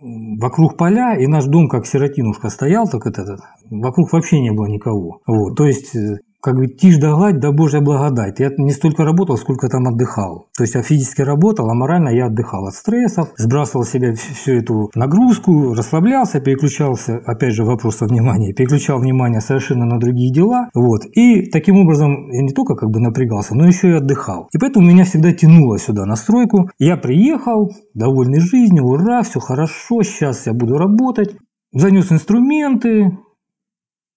вокруг 0.00 0.76
поля, 0.76 1.14
и 1.14 1.26
наш 1.26 1.44
дом 1.44 1.68
как 1.68 1.86
сиротинушка 1.86 2.48
стоял, 2.48 2.88
так 2.88 3.06
это, 3.06 3.36
вокруг 3.70 4.12
вообще 4.12 4.40
не 4.40 4.50
было 4.50 4.66
никого. 4.66 5.20
Вот. 5.26 5.56
То 5.56 5.66
есть 5.66 5.94
э, 5.94 6.18
как 6.40 6.56
бы 6.56 6.66
тишь 6.68 6.98
да 6.98 7.12
гладь, 7.12 7.38
да 7.38 7.52
Божья 7.52 7.80
благодать. 7.80 8.40
Я 8.40 8.50
не 8.56 8.72
столько 8.72 9.04
работал, 9.04 9.36
сколько 9.36 9.68
там 9.68 9.86
отдыхал. 9.86 10.48
То 10.56 10.64
есть 10.64 10.74
я 10.74 10.82
физически 10.82 11.22
работал, 11.22 11.68
а 11.70 11.74
морально 11.74 12.08
я 12.08 12.26
отдыхал 12.26 12.66
от 12.66 12.74
стрессов, 12.74 13.28
сбрасывал 13.36 13.84
себе 13.84 14.14
всю 14.14 14.52
эту 14.52 14.90
нагрузку, 14.94 15.74
расслаблялся, 15.74 16.40
переключался, 16.40 17.16
опять 17.26 17.54
же, 17.54 17.64
вопрос 17.64 18.00
внимания, 18.00 18.52
переключал 18.52 18.98
внимание 18.98 19.40
совершенно 19.40 19.84
на 19.84 19.98
другие 19.98 20.32
дела. 20.32 20.68
Вот. 20.74 21.02
И 21.12 21.50
таким 21.50 21.76
образом 21.78 22.30
я 22.30 22.42
не 22.42 22.52
только 22.52 22.74
как 22.74 22.90
бы 22.90 23.00
напрягался, 23.00 23.54
но 23.54 23.66
еще 23.66 23.90
и 23.90 23.94
отдыхал. 23.94 24.48
И 24.52 24.58
поэтому 24.58 24.86
меня 24.86 25.04
всегда 25.04 25.32
тянуло 25.32 25.78
сюда 25.78 26.06
на 26.06 26.16
стройку. 26.16 26.70
Я 26.78 26.96
приехал, 26.96 27.70
довольный 27.94 28.40
жизнью, 28.40 28.84
ура, 28.84 29.22
все 29.22 29.40
хорошо, 29.40 30.02
сейчас 30.02 30.46
я 30.46 30.52
буду 30.52 30.78
работать. 30.78 31.36
Занес 31.72 32.10
инструменты, 32.10 33.18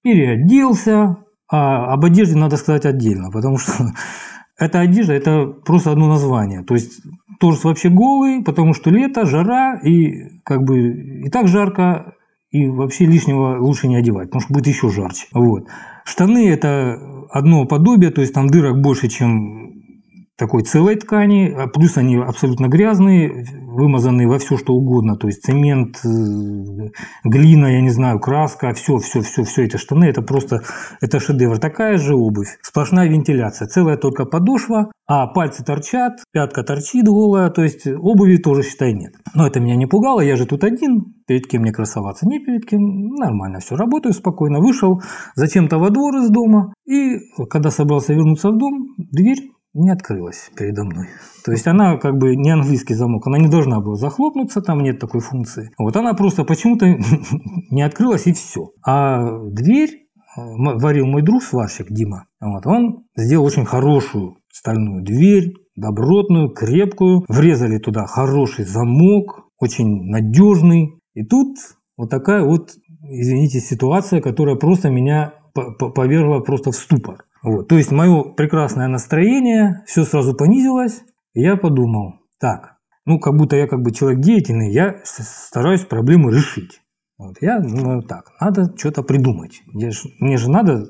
переоделся, 0.01 1.22
а 1.55 1.93
об 1.93 2.03
одежде 2.03 2.35
надо 2.35 2.57
сказать 2.57 2.83
отдельно, 2.83 3.29
потому 3.29 3.59
что 3.59 3.71
эта 4.57 4.79
одежда– 4.79 5.13
это 5.13 5.45
просто 5.45 5.91
одно 5.91 6.07
название. 6.07 6.63
То 6.63 6.73
есть 6.73 7.03
торс 7.39 7.63
вообще 7.63 7.89
голый, 7.89 8.43
потому 8.43 8.73
что 8.73 8.89
лето, 8.89 9.27
жара, 9.27 9.79
и 9.79 10.39
как 10.43 10.63
бы 10.63 10.79
и 11.25 11.29
так 11.29 11.47
жарко, 11.47 12.15
и 12.49 12.67
вообще 12.67 13.05
лишнего 13.05 13.59
лучше 13.59 13.87
не 13.87 13.95
одевать, 13.95 14.29
потому 14.29 14.41
что 14.41 14.51
будет 14.51 14.65
еще 14.65 14.89
жарче. 14.89 15.27
Вот. 15.31 15.67
Штаны– 16.05 16.49
это 16.49 16.97
одно 17.29 17.65
подобие, 17.65 18.09
то 18.09 18.21
есть 18.21 18.33
там 18.33 18.47
дырок 18.47 18.81
больше, 18.81 19.07
чем 19.07 19.62
такой 20.37 20.63
целой 20.63 20.95
ткани, 20.95 21.53
а 21.55 21.67
плюс 21.67 21.97
они 21.97 22.17
абсолютно 22.17 22.67
грязные, 22.67 23.45
вымазанные 23.67 24.27
во 24.27 24.39
все 24.39 24.57
что 24.57 24.73
угодно, 24.73 25.15
то 25.15 25.27
есть 25.27 25.43
цемент, 25.43 25.97
э, 26.03 26.89
глина, 27.23 27.67
я 27.67 27.81
не 27.81 27.89
знаю, 27.89 28.19
краска, 28.19 28.73
все, 28.73 28.97
все, 28.97 29.21
все, 29.21 29.43
все 29.43 29.65
эти 29.65 29.77
штаны, 29.77 30.05
это 30.05 30.21
просто, 30.21 30.63
это 31.01 31.19
шедевр. 31.19 31.59
Такая 31.59 31.97
же 31.97 32.15
обувь, 32.15 32.57
сплошная 32.61 33.07
вентиляция, 33.07 33.67
целая 33.67 33.97
только 33.97 34.25
подошва, 34.25 34.91
а 35.05 35.27
пальцы 35.27 35.63
торчат, 35.63 36.23
пятка 36.31 36.63
торчит 36.63 37.05
голая, 37.05 37.49
то 37.49 37.61
есть 37.61 37.85
обуви 37.85 38.37
тоже, 38.37 38.63
считай, 38.63 38.93
нет. 38.93 39.13
Но 39.35 39.45
это 39.45 39.59
меня 39.59 39.75
не 39.75 39.85
пугало, 39.85 40.21
я 40.21 40.35
же 40.35 40.47
тут 40.47 40.63
один, 40.63 41.13
перед 41.27 41.45
кем 41.45 41.61
мне 41.61 41.71
красоваться, 41.71 42.27
не 42.27 42.39
перед 42.39 42.65
кем, 42.65 42.81
нормально 43.15 43.59
все, 43.59 43.75
работаю 43.75 44.13
спокойно, 44.13 44.59
вышел 44.59 45.01
зачем-то 45.35 45.77
во 45.77 45.91
двор 45.91 46.15
из 46.17 46.29
дома, 46.29 46.73
и 46.87 47.19
когда 47.49 47.69
собрался 47.69 48.13
вернуться 48.13 48.49
в 48.49 48.57
дом, 48.57 48.95
дверь 48.97 49.51
не 49.73 49.89
открылась 49.89 50.51
передо 50.55 50.83
мной. 50.83 51.07
То 51.45 51.51
есть 51.51 51.67
она 51.67 51.97
как 51.97 52.17
бы 52.17 52.35
не 52.35 52.51
английский 52.51 52.93
замок, 52.93 53.27
она 53.27 53.37
не 53.37 53.49
должна 53.49 53.79
была 53.81 53.95
захлопнуться, 53.95 54.61
там 54.61 54.81
нет 54.81 54.99
такой 54.99 55.21
функции. 55.21 55.71
Вот 55.77 55.95
она 55.95 56.13
просто 56.13 56.43
почему-то 56.43 56.85
не 57.71 57.81
открылась 57.81 58.27
и 58.27 58.33
все. 58.33 58.71
А 58.85 59.39
дверь 59.49 60.07
варил 60.35 61.05
мой 61.05 61.21
друг 61.21 61.43
сварщик 61.43 61.91
Дима. 61.91 62.25
Вот, 62.39 62.65
он 62.65 63.05
сделал 63.15 63.45
очень 63.45 63.65
хорошую 63.65 64.37
стальную 64.51 65.03
дверь, 65.03 65.53
добротную, 65.75 66.49
крепкую. 66.49 67.25
Врезали 67.27 67.77
туда 67.77 68.05
хороший 68.05 68.65
замок, 68.65 69.47
очень 69.59 70.05
надежный. 70.05 70.99
И 71.13 71.23
тут 71.25 71.57
вот 71.97 72.09
такая 72.09 72.43
вот, 72.43 72.71
извините, 73.01 73.59
ситуация, 73.59 74.21
которая 74.21 74.55
просто 74.55 74.89
меня 74.89 75.33
повергла 75.53 76.39
просто 76.39 76.71
в 76.71 76.75
ступор. 76.75 77.25
Вот. 77.43 77.67
То 77.67 77.77
есть 77.77 77.91
мое 77.91 78.23
прекрасное 78.23 78.87
настроение, 78.87 79.83
все 79.85 80.05
сразу 80.05 80.33
понизилось, 80.33 81.03
и 81.33 81.41
я 81.41 81.57
подумал, 81.57 82.21
так, 82.39 82.77
ну 83.05 83.19
как 83.19 83.35
будто 83.35 83.55
я 83.57 83.67
как 83.67 83.81
бы 83.81 83.91
человек 83.91 84.21
деятельный, 84.21 84.71
я 84.73 84.95
стараюсь 85.03 85.81
проблему 85.81 86.29
решить. 86.29 86.81
Вот. 87.17 87.35
Я 87.41 87.59
думаю, 87.59 88.01
так, 88.01 88.31
надо 88.39 88.73
что-то 88.77 89.03
придумать. 89.03 89.61
Я 89.73 89.91
ж, 89.91 90.03
мне 90.19 90.37
же 90.37 90.49
надо 90.49 90.85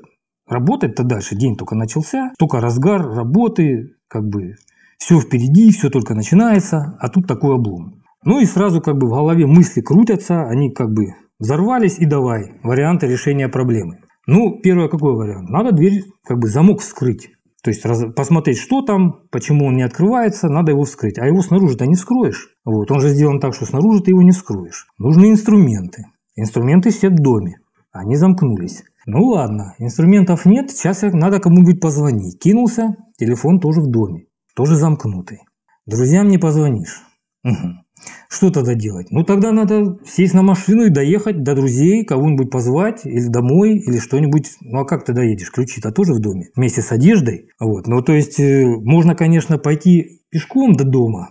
работать-то 0.48 1.02
дальше, 1.02 1.36
день 1.36 1.56
только 1.56 1.74
начался, 1.74 2.32
только 2.38 2.60
разгар 2.60 3.02
работы, 3.02 3.96
как 4.08 4.24
бы 4.24 4.54
все 4.98 5.20
впереди, 5.20 5.70
все 5.72 5.90
только 5.90 6.14
начинается, 6.14 6.96
а 7.00 7.08
тут 7.08 7.26
такой 7.26 7.56
облом. 7.56 8.02
Ну 8.24 8.40
и 8.40 8.46
сразу 8.46 8.80
как 8.80 8.96
бы 8.96 9.08
в 9.08 9.10
голове 9.10 9.46
мысли 9.46 9.80
крутятся, 9.80 10.44
они 10.44 10.72
как 10.72 10.92
бы 10.92 11.14
взорвались 11.38 11.98
и 11.98 12.06
давай 12.06 12.54
варианты 12.62 13.06
решения 13.06 13.48
проблемы. 13.48 13.98
Ну, 14.26 14.60
первый 14.62 14.88
какой 14.88 15.14
вариант? 15.14 15.50
Надо 15.50 15.72
дверь, 15.72 16.04
как 16.24 16.38
бы 16.38 16.48
замок 16.48 16.80
вскрыть. 16.80 17.30
То 17.62 17.70
есть 17.70 17.84
раз, 17.84 18.04
посмотреть, 18.14 18.58
что 18.58 18.82
там, 18.82 19.22
почему 19.30 19.66
он 19.66 19.76
не 19.76 19.82
открывается, 19.82 20.48
надо 20.48 20.72
его 20.72 20.84
вскрыть. 20.84 21.18
А 21.18 21.26
его 21.26 21.40
снаружи-то 21.40 21.86
не 21.86 21.94
вскроешь. 21.94 22.50
Вот, 22.64 22.90
он 22.90 23.00
же 23.00 23.08
сделан 23.08 23.40
так, 23.40 23.54
что 23.54 23.64
снаружи 23.64 24.02
ты 24.02 24.10
его 24.10 24.22
не 24.22 24.32
вскроешь. 24.32 24.86
Нужны 24.98 25.30
инструменты. 25.30 26.04
Инструменты 26.36 26.90
все 26.90 27.08
в 27.08 27.14
доме. 27.14 27.60
Они 27.90 28.16
замкнулись. 28.16 28.82
Ну 29.06 29.22
ладно, 29.24 29.74
инструментов 29.78 30.46
нет, 30.46 30.70
сейчас 30.70 31.02
надо 31.02 31.38
кому-нибудь 31.38 31.80
позвонить. 31.80 32.38
Кинулся, 32.40 32.96
телефон 33.18 33.60
тоже 33.60 33.80
в 33.80 33.90
доме, 33.90 34.26
тоже 34.56 34.76
замкнутый. 34.76 35.40
Друзьям 35.86 36.28
не 36.28 36.38
позвонишь. 36.38 37.02
Угу. 37.44 37.83
Что 38.28 38.50
тогда 38.50 38.74
делать? 38.74 39.08
Ну, 39.10 39.24
тогда 39.24 39.52
надо 39.52 39.98
сесть 40.06 40.34
на 40.34 40.42
машину 40.42 40.84
и 40.84 40.90
доехать 40.90 41.42
до 41.42 41.54
друзей, 41.54 42.04
кого-нибудь 42.04 42.50
позвать, 42.50 43.04
или 43.04 43.28
домой, 43.28 43.78
или 43.78 43.98
что-нибудь. 43.98 44.50
Ну, 44.60 44.80
а 44.80 44.84
как 44.84 45.04
ты 45.04 45.12
доедешь? 45.12 45.50
Ключи-то 45.50 45.92
тоже 45.92 46.14
в 46.14 46.20
доме, 46.20 46.50
вместе 46.56 46.82
с 46.82 46.92
одеждой. 46.92 47.48
Вот. 47.60 47.86
Ну, 47.86 48.02
то 48.02 48.12
есть, 48.12 48.40
э, 48.40 48.66
можно, 48.66 49.14
конечно, 49.14 49.58
пойти 49.58 50.22
пешком 50.30 50.72
до 50.74 50.84
дома, 50.84 51.30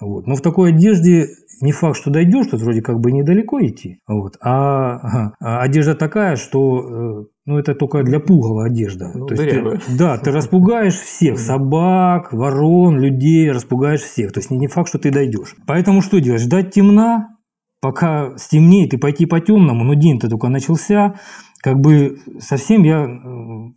вот. 0.00 0.26
Но 0.26 0.34
в 0.34 0.40
такой 0.40 0.70
одежде 0.70 1.28
не 1.60 1.72
факт, 1.72 1.96
что 1.96 2.10
дойдешь, 2.10 2.46
тут 2.46 2.60
вроде 2.60 2.82
как 2.82 3.00
бы 3.00 3.12
недалеко 3.12 3.60
идти. 3.60 3.98
Вот. 4.06 4.36
А, 4.40 5.32
а 5.40 5.60
одежда 5.60 5.94
такая, 5.94 6.36
что 6.36 6.80
э, 6.80 7.24
ну, 7.46 7.58
это 7.58 7.74
только 7.74 8.02
для 8.02 8.20
пугала 8.20 8.64
одежда. 8.64 9.10
Ну, 9.14 9.26
То 9.26 9.34
есть 9.34 9.50
ты, 9.50 9.96
да, 9.96 10.18
ты 10.18 10.30
распугаешь 10.30 10.94
всех, 10.94 11.38
собак, 11.38 12.32
ворон, 12.32 12.98
людей, 12.98 13.50
распугаешь 13.50 14.00
всех. 14.00 14.32
То 14.32 14.40
есть 14.40 14.50
не, 14.50 14.66
факт, 14.68 14.88
что 14.88 14.98
ты 14.98 15.10
дойдешь. 15.10 15.54
Поэтому 15.66 16.00
что 16.00 16.20
делать? 16.20 16.42
Ждать 16.42 16.72
темна, 16.72 17.36
пока 17.80 18.36
стемнеет 18.38 18.94
и 18.94 18.96
пойти 18.96 19.26
по 19.26 19.40
темному, 19.40 19.84
но 19.84 19.94
день-то 19.94 20.28
только 20.28 20.48
начался, 20.48 21.16
как 21.60 21.80
бы 21.80 22.18
совсем 22.38 22.82
я 22.82 23.04
э, 23.04 23.08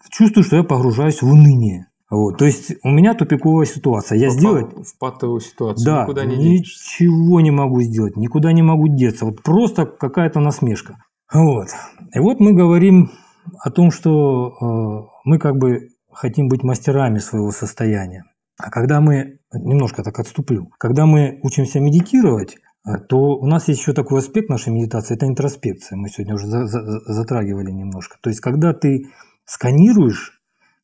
чувствую, 0.10 0.43
что 0.43 0.55
я 0.55 0.63
погружаюсь 0.63 1.22
в 1.22 1.29
уныние. 1.29 1.88
Вот, 2.09 2.37
то 2.37 2.45
есть 2.45 2.73
у 2.83 2.89
меня 2.89 3.13
тупиковая 3.13 3.65
ситуация. 3.65 4.17
Я 4.17 4.29
сделать 4.29 4.67
в 4.73 4.97
патовую 4.97 5.41
ситуацию. 5.41 5.85
Да, 5.85 6.03
никуда 6.03 6.23
не 6.23 6.37
ничего 6.37 7.41
не 7.41 7.51
могу 7.51 7.81
сделать, 7.81 8.15
никуда 8.15 8.53
не 8.53 8.61
могу 8.61 8.87
деться. 8.87 9.25
Вот 9.25 9.43
просто 9.43 9.85
какая-то 9.85 10.39
насмешка. 10.39 10.97
Вот. 11.33 11.67
И 12.13 12.19
вот 12.19 12.39
мы 12.39 12.53
говорим 12.53 13.11
о 13.59 13.71
том, 13.71 13.91
что 13.91 14.49
э, 14.49 15.07
мы 15.25 15.37
как 15.37 15.57
бы 15.57 15.89
хотим 16.11 16.47
быть 16.47 16.63
мастерами 16.63 17.19
своего 17.19 17.51
состояния. 17.51 18.23
А 18.57 18.71
когда 18.71 19.01
мы, 19.01 19.39
немножко 19.53 20.01
так 20.03 20.17
отступлю, 20.19 20.69
когда 20.79 21.05
мы 21.05 21.39
учимся 21.43 21.81
медитировать, 21.81 22.55
э, 22.55 22.97
то 23.09 23.17
у 23.17 23.45
нас 23.45 23.67
есть 23.67 23.81
еще 23.81 23.91
такой 23.91 24.19
аспект 24.19 24.49
нашей 24.49 24.71
медитации, 24.71 25.15
это 25.15 25.25
интроспекция. 25.25 25.97
Мы 25.97 26.07
сегодня 26.07 26.35
уже 26.35 26.47
за, 26.47 26.65
за, 26.65 26.81
затрагивали 27.01 27.71
немножко. 27.71 28.17
То 28.21 28.29
есть, 28.29 28.39
когда 28.39 28.73
ты 28.73 29.07
сканируешь 29.45 30.37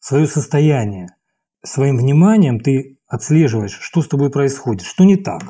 свое 0.03 0.27
состояние, 0.27 1.07
своим 1.63 1.95
вниманием 1.95 2.59
ты 2.59 2.97
отслеживаешь, 3.07 3.79
что 3.79 4.01
с 4.01 4.07
тобой 4.09 4.29
происходит, 4.29 4.85
что 4.85 5.05
не 5.05 5.15
так. 5.15 5.41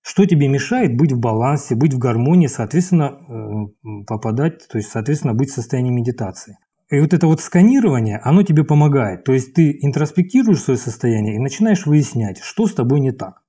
Что 0.00 0.24
тебе 0.24 0.48
мешает 0.48 0.96
быть 0.96 1.12
в 1.12 1.20
балансе, 1.20 1.76
быть 1.76 1.92
в 1.92 1.98
гармонии, 1.98 2.46
соответственно, 2.46 3.12
э, 3.12 4.04
попадать, 4.06 4.66
то 4.66 4.78
есть, 4.78 4.90
соответственно, 4.90 5.34
быть 5.34 5.50
в 5.50 5.54
состоянии 5.54 5.92
медитации. 5.92 6.56
И 6.90 6.98
вот 7.00 7.12
это 7.12 7.26
вот 7.26 7.40
сканирование, 7.40 8.18
оно 8.24 8.42
тебе 8.42 8.64
помогает. 8.64 9.24
То 9.24 9.34
есть 9.34 9.54
ты 9.54 9.78
интроспектируешь 9.80 10.62
свое 10.62 10.78
состояние 10.78 11.36
и 11.36 11.38
начинаешь 11.38 11.86
выяснять, 11.86 12.40
что 12.42 12.66
с 12.66 12.74
тобой 12.74 13.00
не 13.00 13.12
так. 13.12 13.41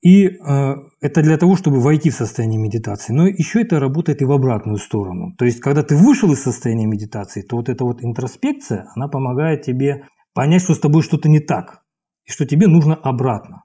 И 0.00 0.26
э, 0.26 0.74
это 1.00 1.22
для 1.22 1.38
того, 1.38 1.56
чтобы 1.56 1.80
войти 1.80 2.10
в 2.10 2.14
состояние 2.14 2.60
медитации. 2.60 3.12
Но 3.12 3.26
еще 3.26 3.62
это 3.62 3.78
работает 3.78 4.22
и 4.22 4.24
в 4.24 4.32
обратную 4.32 4.78
сторону. 4.78 5.34
То 5.38 5.44
есть, 5.44 5.60
когда 5.60 5.82
ты 5.82 5.96
вышел 5.96 6.32
из 6.32 6.42
состояния 6.42 6.86
медитации, 6.86 7.42
то 7.42 7.56
вот 7.56 7.68
эта 7.68 7.84
вот 7.84 8.02
интроспекция, 8.02 8.88
она 8.96 9.08
помогает 9.08 9.62
тебе 9.62 10.06
понять, 10.34 10.62
что 10.62 10.74
с 10.74 10.80
тобой 10.80 11.02
что-то 11.02 11.28
не 11.28 11.40
так. 11.40 11.82
И 12.24 12.32
что 12.32 12.44
тебе 12.44 12.66
нужно 12.66 12.94
обратно 12.94 13.62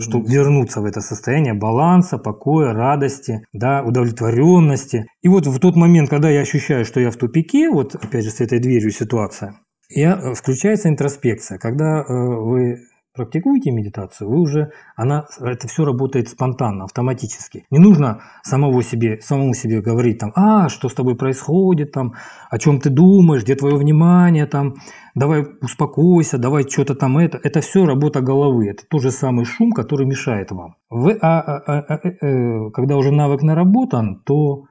чтобы 0.00 0.30
вернуться 0.30 0.80
в 0.80 0.86
это 0.86 1.00
состояние 1.00 1.52
баланса, 1.52 2.18
покоя, 2.18 2.72
радости, 2.72 3.44
да, 3.52 3.82
удовлетворенности. 3.82 5.06
И 5.22 5.28
вот 5.28 5.46
в 5.46 5.58
тот 5.58 5.76
момент, 5.76 6.08
когда 6.08 6.30
я 6.30 6.40
ощущаю, 6.40 6.84
что 6.84 7.00
я 7.00 7.10
в 7.10 7.16
тупике, 7.16 7.68
вот 7.68 7.94
опять 7.94 8.24
же 8.24 8.30
с 8.30 8.40
этой 8.40 8.60
дверью 8.60 8.90
ситуация, 8.90 9.60
я, 9.90 10.18
э, 10.18 10.34
включается 10.34 10.88
интроспекция. 10.88 11.58
Когда 11.58 12.00
э, 12.00 12.04
вы 12.08 12.78
практикуете 13.18 13.70
медитацию, 13.70 14.30
вы 14.30 14.40
уже, 14.40 14.70
она, 14.96 15.26
это 15.40 15.68
все 15.68 15.84
работает 15.84 16.28
спонтанно, 16.28 16.84
автоматически. 16.84 17.66
Не 17.70 17.78
нужно 17.78 18.22
самого 18.42 18.82
себе, 18.82 19.20
самому 19.20 19.54
себе 19.54 19.82
говорить 19.82 20.18
там, 20.18 20.32
а, 20.34 20.68
что 20.68 20.88
с 20.88 20.94
тобой 20.94 21.16
происходит, 21.16 21.92
там, 21.92 22.14
о 22.50 22.58
чем 22.58 22.80
ты 22.80 22.90
думаешь, 22.90 23.42
где 23.42 23.56
твое 23.56 23.76
внимание, 23.76 24.46
там, 24.46 24.74
давай 25.14 25.44
успокойся, 25.60 26.38
давай 26.38 26.62
что-то 26.68 26.94
там 26.94 27.18
это. 27.18 27.38
Это 27.42 27.60
все 27.60 27.84
работа 27.84 28.20
головы, 28.20 28.70
это 28.70 28.84
тот 28.88 29.02
же 29.02 29.10
самый 29.10 29.44
шум, 29.44 29.72
который 29.72 30.06
мешает 30.06 30.50
вам. 30.52 30.76
Вы, 30.90 31.18
а, 31.20 31.40
а, 31.40 31.62
а, 31.66 31.94
а, 31.94 32.70
когда 32.70 32.96
уже 32.96 33.10
навык 33.10 33.42
наработан, 33.42 34.22
то 34.24 34.67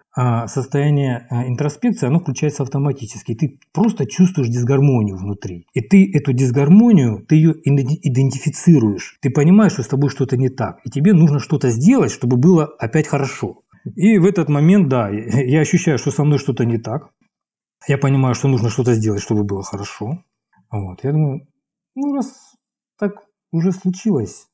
состояние 0.48 1.28
а, 1.30 1.48
интроспекции, 1.48 2.08
оно 2.08 2.20
включается 2.20 2.64
автоматически. 2.64 3.36
Ты 3.36 3.60
просто 3.72 4.08
чувствуешь 4.08 4.50
дисгармонию 4.50 5.16
внутри. 5.16 5.68
И 5.74 5.82
ты 5.82 6.12
эту 6.12 6.34
дисгармонию, 6.34 7.24
ты 7.28 7.36
ее 7.36 7.54
идентифицируешь. 7.54 9.18
Ты 9.22 9.30
понимаешь, 9.30 9.74
что 9.74 9.84
с 9.84 9.88
тобой 9.88 10.10
что-то 10.10 10.36
не 10.36 10.50
так. 10.50 10.80
И 10.86 10.90
тебе 10.90 11.14
нужно 11.14 11.40
что-то 11.40 11.70
сделать, 11.70 12.12
чтобы 12.12 12.38
было 12.38 12.66
опять 12.66 13.08
хорошо. 13.08 13.62
И 13.96 14.18
в 14.18 14.26
этот 14.26 14.50
момент, 14.50 14.90
да, 14.90 15.10
я 15.10 15.62
ощущаю, 15.62 15.98
что 16.00 16.12
со 16.12 16.24
мной 16.24 16.40
что-то 16.40 16.66
не 16.66 16.80
так. 16.80 17.12
Я 17.88 17.98
понимаю, 17.98 18.34
что 18.34 18.48
нужно 18.48 18.70
что-то 18.70 18.96
сделать, 18.96 19.22
чтобы 19.22 19.44
было 19.44 19.62
хорошо. 19.62 20.24
Вот. 20.72 21.04
Я 21.04 21.12
думаю, 21.12 21.48
ну 21.96 22.14
раз 22.14 22.56
так 22.98 23.14
уже 23.52 23.72
случилось, 23.72 24.48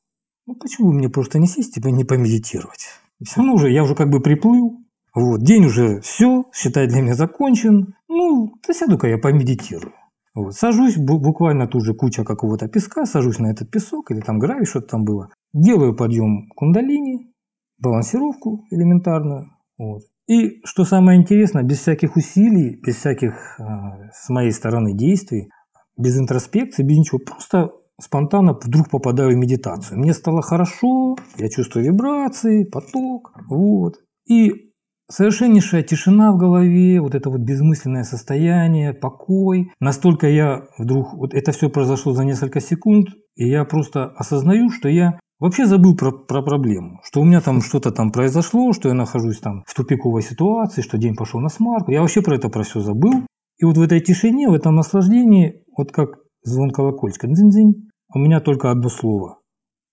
ну 0.45 0.55
почему 0.55 0.91
мне 0.91 1.09
просто 1.09 1.39
не 1.39 1.47
сесть 1.47 1.77
и 1.77 1.91
не 1.91 2.03
помедитировать? 2.03 2.89
Все 3.23 3.37
равно 3.37 3.53
уже, 3.53 3.71
я 3.71 3.83
уже 3.83 3.95
как 3.95 4.09
бы 4.09 4.19
приплыл, 4.19 4.82
вот, 5.13 5.43
день 5.43 5.65
уже 5.65 6.01
все, 6.01 6.45
считай, 6.53 6.87
для 6.87 7.01
меня 7.01 7.13
закончен. 7.13 7.93
Ну, 8.07 8.53
да 8.67 8.73
сяду-ка 8.73 9.07
я 9.07 9.17
помедитирую. 9.17 9.93
Вот, 10.33 10.55
сажусь, 10.55 10.97
буквально 10.97 11.67
тут 11.67 11.85
же 11.85 11.93
куча 11.93 12.23
какого-то 12.23 12.67
песка, 12.67 13.05
сажусь 13.05 13.37
на 13.37 13.51
этот 13.51 13.69
песок, 13.69 14.09
или 14.09 14.19
там 14.19 14.39
гравий, 14.39 14.65
что-то 14.65 14.87
там 14.87 15.03
было. 15.03 15.29
Делаю 15.53 15.95
подъем 15.95 16.47
кундалини, 16.55 17.31
балансировку 17.77 18.65
элементарную. 18.71 19.51
Вот. 19.77 20.01
И 20.27 20.61
что 20.63 20.85
самое 20.85 21.19
интересное, 21.19 21.61
без 21.61 21.79
всяких 21.79 22.15
усилий, 22.15 22.79
без 22.81 22.95
всяких 22.95 23.59
э, 23.59 23.63
с 24.11 24.29
моей 24.29 24.51
стороны 24.51 24.95
действий, 24.95 25.49
без 25.95 26.17
интроспекции, 26.17 26.81
без 26.81 26.97
ничего, 26.97 27.19
просто 27.19 27.69
спонтанно 28.01 28.53
вдруг 28.53 28.89
попадаю 28.89 29.35
в 29.35 29.37
медитацию. 29.37 29.99
Мне 29.99 30.13
стало 30.13 30.41
хорошо, 30.41 31.15
я 31.37 31.49
чувствую 31.49 31.85
вибрации, 31.85 32.63
поток, 32.63 33.33
вот. 33.47 33.97
И 34.27 34.72
Совершеннейшая 35.11 35.83
тишина 35.83 36.31
в 36.31 36.37
голове, 36.37 37.01
вот 37.01 37.13
это 37.13 37.29
вот 37.29 37.41
безмысленное 37.41 38.03
состояние, 38.03 38.93
покой. 38.93 39.71
Настолько 39.79 40.27
я 40.27 40.63
вдруг, 40.77 41.13
вот 41.13 41.33
это 41.33 41.51
все 41.51 41.69
произошло 41.69 42.13
за 42.13 42.23
несколько 42.23 42.61
секунд, 42.61 43.09
и 43.35 43.47
я 43.47 43.65
просто 43.65 44.05
осознаю, 44.05 44.69
что 44.69 44.87
я 44.87 45.19
вообще 45.39 45.65
забыл 45.65 45.95
про, 45.95 46.11
про 46.11 46.41
проблему, 46.41 47.01
что 47.03 47.19
у 47.19 47.25
меня 47.25 47.41
там 47.41 47.61
что-то 47.61 47.91
там 47.91 48.11
произошло, 48.11 48.71
что 48.71 48.87
я 48.87 48.95
нахожусь 48.95 49.39
там 49.39 49.63
в 49.67 49.73
тупиковой 49.73 50.21
ситуации, 50.21 50.81
что 50.81 50.97
день 50.97 51.15
пошел 51.15 51.41
на 51.41 51.49
смарку. 51.49 51.91
Я 51.91 52.01
вообще 52.01 52.21
про 52.21 52.35
это 52.35 52.47
про 52.47 52.63
все 52.63 52.79
забыл. 52.79 53.25
И 53.57 53.65
вот 53.65 53.77
в 53.77 53.81
этой 53.81 53.99
тишине, 53.99 54.49
в 54.49 54.53
этом 54.53 54.75
наслаждении, 54.75 55.63
вот 55.77 55.91
как 55.91 56.19
звон 56.43 56.71
колокольчика, 56.71 57.27
дзинь-дзинь, 57.27 57.89
у 58.13 58.19
меня 58.19 58.39
только 58.39 58.71
одно 58.71 58.89
слово. 58.89 59.39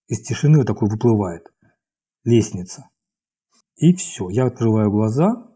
Из 0.09 0.21
тишины 0.23 0.59
вот 0.59 0.67
такой 0.67 0.88
выплывает. 0.88 1.47
Лестница. 2.25 2.89
И 3.80 3.94
все, 3.94 4.28
я 4.28 4.44
открываю 4.44 4.90
глаза 4.90 5.46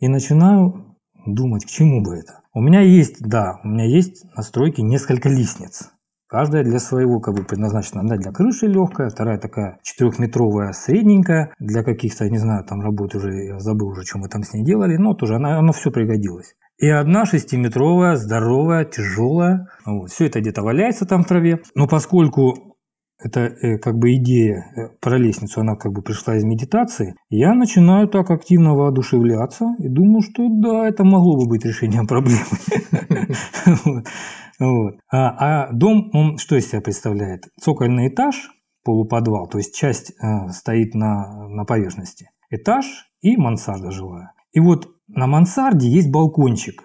и 0.00 0.08
начинаю 0.08 0.96
думать, 1.26 1.64
к 1.64 1.68
чему 1.68 2.02
бы 2.02 2.16
это. 2.16 2.40
У 2.52 2.60
меня 2.60 2.80
есть, 2.80 3.20
да, 3.20 3.60
у 3.62 3.68
меня 3.68 3.84
есть 3.84 4.24
настройки 4.36 4.80
несколько 4.80 5.28
лестниц. 5.28 5.90
Каждая 6.26 6.64
для 6.64 6.80
своего 6.80 7.20
как 7.20 7.36
бы 7.36 7.44
предназначена. 7.44 8.00
Одна 8.00 8.16
для 8.16 8.32
крыши 8.32 8.66
легкая, 8.66 9.10
вторая 9.10 9.38
такая 9.38 9.78
четырехметровая, 9.82 10.72
средненькая. 10.72 11.54
Для 11.60 11.84
каких-то, 11.84 12.28
не 12.28 12.38
знаю, 12.38 12.64
там 12.64 12.80
работ 12.80 13.14
уже, 13.14 13.44
я 13.44 13.60
забыл 13.60 13.90
уже, 13.90 14.02
что 14.02 14.18
мы 14.18 14.28
там 14.28 14.42
с 14.42 14.52
ней 14.52 14.64
делали, 14.64 14.96
но 14.96 15.14
тоже 15.14 15.36
она, 15.36 15.58
она 15.58 15.72
все 15.72 15.92
пригодилось. 15.92 16.56
И 16.78 16.88
одна 16.88 17.26
шестиметровая, 17.26 18.16
здоровая, 18.16 18.84
тяжелая. 18.84 19.68
Вот. 19.86 20.10
Все 20.10 20.26
это 20.26 20.40
где-то 20.40 20.62
валяется 20.62 21.06
там 21.06 21.22
в 21.22 21.26
траве. 21.28 21.60
Но 21.74 21.86
поскольку 21.86 22.67
это 23.18 23.40
э, 23.40 23.78
как 23.78 23.98
бы 23.98 24.14
идея 24.14 24.64
э, 24.76 24.88
про 25.00 25.18
лестницу, 25.18 25.60
она 25.60 25.76
как 25.76 25.92
бы 25.92 26.02
пришла 26.02 26.36
из 26.36 26.44
медитации, 26.44 27.14
я 27.30 27.54
начинаю 27.54 28.08
так 28.08 28.30
активно 28.30 28.74
воодушевляться 28.74 29.74
и 29.78 29.88
думаю, 29.88 30.22
что 30.22 30.48
да, 30.48 30.86
это 30.86 31.04
могло 31.04 31.36
бы 31.36 31.48
быть 31.48 31.64
решением 31.64 32.06
проблемы. 32.06 32.44
А, 34.60 35.68
а 35.68 35.72
дом, 35.72 36.10
он 36.12 36.36
что 36.36 36.56
из 36.56 36.68
себя 36.68 36.80
представляет? 36.80 37.44
Цокольный 37.60 38.08
этаж, 38.08 38.50
полуподвал, 38.82 39.46
то 39.46 39.58
есть 39.58 39.72
часть 39.76 40.10
э, 40.10 40.48
стоит 40.50 40.94
на, 40.94 41.46
на 41.48 41.64
поверхности. 41.64 42.30
Этаж 42.50 43.08
и 43.20 43.36
мансарда 43.36 43.92
жилая. 43.92 44.32
И 44.50 44.58
вот 44.58 44.88
на 45.06 45.28
мансарде 45.28 45.88
есть 45.88 46.10
балкончик, 46.10 46.82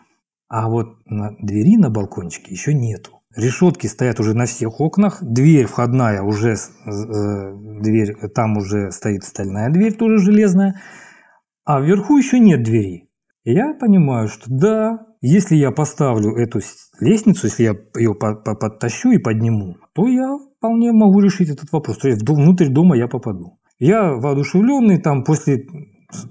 а 0.50 0.70
вот 0.70 0.98
на 1.06 1.32
двери 1.40 1.78
на 1.78 1.90
балкончике 1.90 2.52
еще 2.52 2.76
нету. 2.76 3.23
Решетки 3.36 3.88
стоят 3.88 4.20
уже 4.20 4.36
на 4.36 4.46
всех 4.46 4.80
окнах. 4.80 5.18
Дверь 5.22 5.66
входная 5.66 6.22
уже, 6.22 6.54
э, 6.54 6.56
дверь, 7.82 8.16
там 8.34 8.58
уже 8.58 8.92
стоит 8.92 9.24
стальная 9.24 9.72
дверь, 9.72 9.94
тоже 9.94 10.20
железная. 10.20 10.82
А 11.66 11.82
вверху 11.82 12.18
еще 12.18 12.40
нет 12.40 12.64
двери. 12.64 13.10
Я 13.44 13.74
понимаю, 13.74 14.28
что 14.28 14.46
да, 14.48 15.00
если 15.22 15.56
я 15.56 15.72
поставлю 15.72 16.36
эту 16.36 16.60
лестницу, 17.00 17.48
если 17.48 17.64
я 17.64 17.76
ее 17.96 18.14
подтащу 18.14 19.12
и 19.12 19.18
подниму, 19.18 19.78
то 19.94 20.08
я 20.08 20.38
вполне 20.58 20.92
могу 20.92 21.20
решить 21.20 21.50
этот 21.50 21.72
вопрос. 21.72 21.98
То 21.98 22.10
есть 22.10 22.28
внутрь 22.28 22.70
дома 22.70 22.96
я 22.96 23.08
попаду. 23.08 23.58
Я 23.80 24.14
воодушевленный, 24.14 25.02
там 25.02 25.24
после 25.24 25.66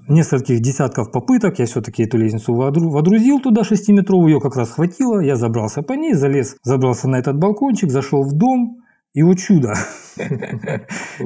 нескольких 0.07 0.61
десятков 0.61 1.11
попыток 1.11 1.59
я 1.59 1.65
все-таки 1.65 2.03
эту 2.03 2.17
лестницу 2.17 2.53
водрузил 2.53 3.39
туда 3.39 3.63
шестиметровую, 3.63 4.33
ее 4.33 4.39
как 4.39 4.55
раз 4.55 4.71
хватило, 4.71 5.19
я 5.19 5.35
забрался 5.35 5.81
по 5.81 5.93
ней, 5.93 6.13
залез, 6.13 6.55
забрался 6.63 7.07
на 7.07 7.17
этот 7.17 7.37
балкончик, 7.37 7.91
зашел 7.91 8.23
в 8.23 8.33
дом, 8.33 8.83
и 9.13 9.21
вот 9.21 9.37
чудо. 9.37 9.73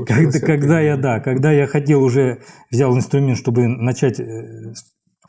Когда, 0.05 0.39
когда 0.39 0.79
я, 0.81 0.97
да, 0.97 1.19
когда 1.19 1.51
я 1.51 1.67
хотел 1.67 2.03
уже, 2.03 2.41
взял 2.69 2.95
инструмент, 2.95 3.37
чтобы 3.37 3.67
начать 3.67 4.19
э, 4.19 4.73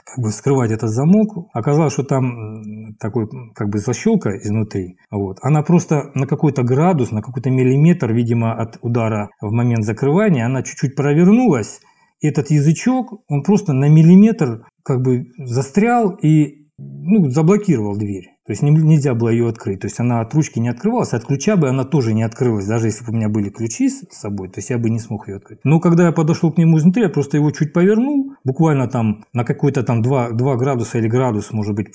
как 0.04 0.24
бы 0.24 0.30
скрывать 0.30 0.70
этот 0.70 0.90
замок, 0.90 1.48
оказалось, 1.52 1.92
что 1.92 2.02
там 2.02 2.94
такой 2.98 3.28
как 3.54 3.68
бы 3.68 3.78
защелка 3.78 4.30
изнутри. 4.30 4.96
Вот. 5.10 5.38
Она 5.42 5.62
просто 5.62 6.10
на 6.14 6.26
какой-то 6.26 6.62
градус, 6.62 7.10
на 7.10 7.22
какой-то 7.22 7.50
миллиметр, 7.50 8.12
видимо, 8.12 8.54
от 8.54 8.78
удара 8.82 9.30
в 9.40 9.52
момент 9.52 9.84
закрывания, 9.84 10.46
она 10.46 10.62
чуть-чуть 10.62 10.96
провернулась, 10.96 11.80
этот 12.20 12.50
язычок, 12.50 13.22
он 13.28 13.42
просто 13.42 13.72
на 13.72 13.88
миллиметр 13.88 14.66
как 14.82 15.02
бы 15.02 15.26
застрял 15.38 16.10
и 16.10 16.68
ну, 16.78 17.28
заблокировал 17.30 17.96
дверь. 17.96 18.38
То 18.46 18.52
есть 18.52 18.62
нельзя 18.62 19.14
было 19.14 19.28
ее 19.28 19.48
открыть. 19.48 19.80
То 19.80 19.88
есть 19.88 19.98
она 20.00 20.20
от 20.20 20.32
ручки 20.32 20.58
не 20.58 20.68
открывалась, 20.68 21.12
от 21.12 21.24
ключа 21.24 21.56
бы 21.56 21.68
она 21.68 21.84
тоже 21.84 22.14
не 22.14 22.22
открылась. 22.22 22.66
Даже 22.66 22.86
если 22.86 23.04
бы 23.04 23.12
у 23.12 23.16
меня 23.16 23.28
были 23.28 23.50
ключи 23.50 23.88
с 23.88 24.06
собой, 24.10 24.48
то 24.48 24.58
есть 24.58 24.70
я 24.70 24.78
бы 24.78 24.88
не 24.88 25.00
смог 25.00 25.28
ее 25.28 25.36
открыть. 25.36 25.58
Но 25.64 25.80
когда 25.80 26.06
я 26.06 26.12
подошел 26.12 26.52
к 26.52 26.56
нему 26.56 26.78
изнутри, 26.78 27.02
я 27.02 27.08
просто 27.08 27.36
его 27.36 27.50
чуть 27.50 27.72
повернул, 27.72 28.32
буквально 28.44 28.88
там 28.88 29.24
на 29.32 29.44
какой-то 29.44 29.82
там 29.82 30.02
2, 30.02 30.30
2 30.30 30.56
градуса 30.56 30.98
или 30.98 31.08
градус, 31.08 31.52
может 31.52 31.74
быть, 31.74 31.88
э, 31.88 31.92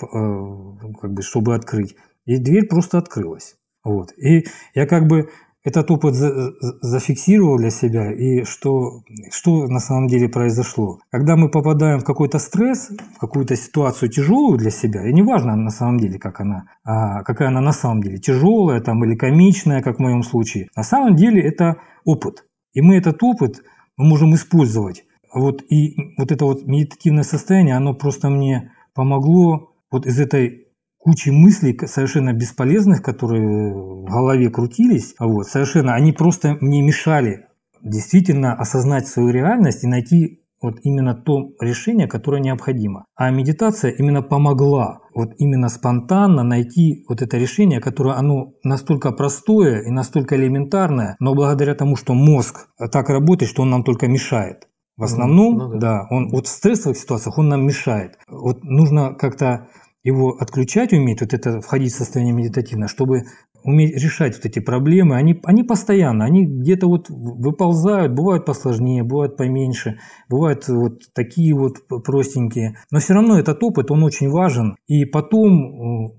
как 1.02 1.14
бы, 1.14 1.22
чтобы 1.22 1.56
открыть. 1.56 1.96
И 2.26 2.38
дверь 2.38 2.68
просто 2.68 2.98
открылась. 2.98 3.56
Вот. 3.84 4.12
И 4.18 4.46
я 4.76 4.86
как 4.86 5.08
бы 5.08 5.30
этот 5.64 5.90
опыт 5.92 6.16
зафиксировал 6.16 7.58
для 7.58 7.70
себя 7.70 8.12
и 8.12 8.44
что, 8.44 9.02
что 9.32 9.68
на 9.68 9.80
самом 9.80 10.08
деле 10.08 10.28
произошло. 10.28 11.00
Когда 11.10 11.36
мы 11.36 11.50
попадаем 11.50 12.00
в 12.00 12.04
какой-то 12.04 12.38
стресс, 12.38 12.90
в 13.16 13.20
какую-то 13.20 13.56
ситуацию 13.56 14.10
тяжелую 14.10 14.58
для 14.58 14.72
себя, 14.72 15.08
и 15.08 15.14
неважно 15.14 15.56
на 15.56 15.70
самом 15.70 16.00
деле, 16.00 16.20
как 16.20 16.42
она, 16.42 16.66
а 16.84 17.24
какая 17.24 17.48
она 17.48 17.62
на 17.62 17.72
самом 17.72 18.02
деле, 18.02 18.18
тяжелая 18.18 18.82
там, 18.82 19.04
или 19.06 19.16
комичная, 19.16 19.82
как 19.82 19.98
в 19.98 20.02
моем 20.02 20.24
случае, 20.24 20.68
на 20.76 20.84
самом 20.84 21.16
деле 21.16 21.42
это 21.42 21.78
опыт. 22.04 22.46
И 22.74 22.82
мы 22.82 22.98
этот 22.98 23.24
опыт 23.24 23.64
мы 23.96 24.06
можем 24.06 24.34
использовать. 24.34 25.06
Вот, 25.34 25.64
и 25.70 25.96
вот 26.18 26.32
это 26.32 26.46
вот 26.46 26.68
медитативное 26.68 27.24
состояние, 27.24 27.76
оно 27.76 27.94
просто 27.94 28.30
мне 28.30 28.72
помогло 28.94 29.72
вот 29.90 30.06
из 30.06 30.20
этой 30.20 30.63
кучи 31.04 31.30
мыслей 31.30 31.78
совершенно 31.86 32.34
бесполезных, 32.34 33.02
которые 33.02 33.74
в 33.74 34.06
голове 34.06 34.50
крутились, 34.50 35.16
вот, 35.20 35.48
совершенно, 35.48 35.96
они 35.96 36.14
просто 36.14 36.58
мне 36.62 36.82
мешали 36.82 37.48
действительно 37.82 38.56
осознать 38.56 39.08
свою 39.08 39.30
реальность 39.30 39.84
и 39.84 39.88
найти 39.88 40.40
вот 40.62 40.76
именно 40.84 41.14
то 41.14 41.50
решение, 41.60 42.08
которое 42.08 42.42
необходимо. 42.42 43.06
А 43.16 43.30
медитация 43.32 43.92
именно 43.92 44.22
помогла 44.22 45.02
вот 45.14 45.34
именно 45.38 45.68
спонтанно 45.68 46.44
найти 46.44 47.04
вот 47.10 47.22
это 47.22 47.38
решение, 47.38 47.82
которое 47.82 48.16
оно 48.16 48.54
настолько 48.64 49.12
простое 49.12 49.82
и 49.82 49.92
настолько 49.92 50.38
элементарное, 50.38 51.18
но 51.20 51.36
благодаря 51.36 51.76
тому, 51.76 51.98
что 51.98 52.14
мозг 52.14 52.70
так 52.92 53.10
работает, 53.10 53.52
что 53.52 53.64
он 53.64 53.72
нам 53.72 53.84
только 53.84 54.08
мешает. 54.08 54.70
В 54.96 55.04
основном, 55.04 55.58
ну, 55.58 55.68
ну, 55.68 55.74
да. 55.74 55.80
да, 55.80 56.08
он 56.12 56.30
вот 56.30 56.46
в 56.46 56.50
стрессовых 56.50 56.98
ситуациях 56.98 57.38
он 57.40 57.50
нам 57.50 57.66
мешает. 57.66 58.20
Вот 58.28 58.64
нужно 58.64 59.16
как-то 59.16 59.68
его 60.04 60.36
отключать 60.38 60.94
уметь, 60.94 61.22
вот 61.22 61.34
это 61.34 61.62
входить 61.62 61.94
в 61.94 61.98
состояние 61.98 62.36
медитативное, 62.36 62.88
чтобы 62.88 63.24
уметь 63.64 63.96
решать 63.96 64.36
вот 64.36 64.46
эти 64.46 64.60
проблемы, 64.60 65.16
они, 65.16 65.40
они 65.44 65.64
постоянно, 65.64 66.26
они 66.26 66.46
где-то 66.46 66.88
вот 66.88 67.06
выползают, 67.10 68.14
бывают 68.14 68.46
посложнее, 68.46 69.04
бывают 69.04 69.38
поменьше, 69.38 70.00
бывают 70.30 70.68
вот 70.68 71.00
такие 71.14 71.56
вот 71.56 71.78
простенькие. 72.04 72.76
Но 72.92 73.00
все 73.00 73.14
равно 73.14 73.40
этот 73.40 73.64
опыт, 73.64 73.90
он 73.90 74.04
очень 74.04 74.30
важен. 74.30 74.76
И 74.88 75.06
потом 75.06 76.14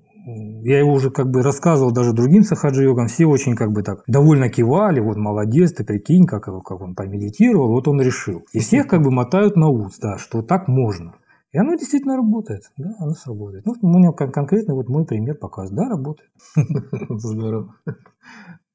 я 0.62 0.79
его 0.79 0.92
уже 0.92 1.11
как 1.11 1.31
бы 1.31 1.42
рассказывал 1.42 1.92
даже 1.92 2.14
другим 2.14 2.44
сахаджи-йогам, 2.44 3.09
все 3.09 3.27
очень 3.27 3.55
как 3.55 3.73
бы 3.73 3.83
так 3.83 4.05
довольно 4.07 4.49
кивали, 4.49 5.01
вот 5.01 5.18
молодец, 5.18 5.75
ты 5.75 5.85
прикинь, 5.85 6.27
как, 6.27 6.44
как 6.44 6.81
он 6.81 6.94
помедитировал, 6.94 7.68
вот 7.68 7.88
он 7.88 8.01
решил. 8.01 8.47
И 8.55 8.61
всех 8.61 8.87
как 8.87 9.03
бы 9.03 9.11
мотают 9.11 9.57
на 9.57 9.68
ус, 9.68 9.99
да, 9.99 10.16
что 10.16 10.40
так 10.40 10.66
можно. 10.66 11.12
И 11.55 11.59
оно 11.59 11.77
действительно 11.77 12.17
работает. 12.17 12.64
Да, 12.77 12.90
оно 12.99 13.12
сработает. 13.12 13.64
Ну, 13.64 13.75
у 13.81 13.87
меня 13.87 14.11
конкретно 14.11 14.75
вот 14.75 14.88
мой 14.88 15.07
пример 15.07 15.37
показывает. 15.37 15.77
Да, 15.77 15.88
работает. 15.88 16.31
Здорово. 17.11 17.77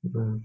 Да. 0.01 0.39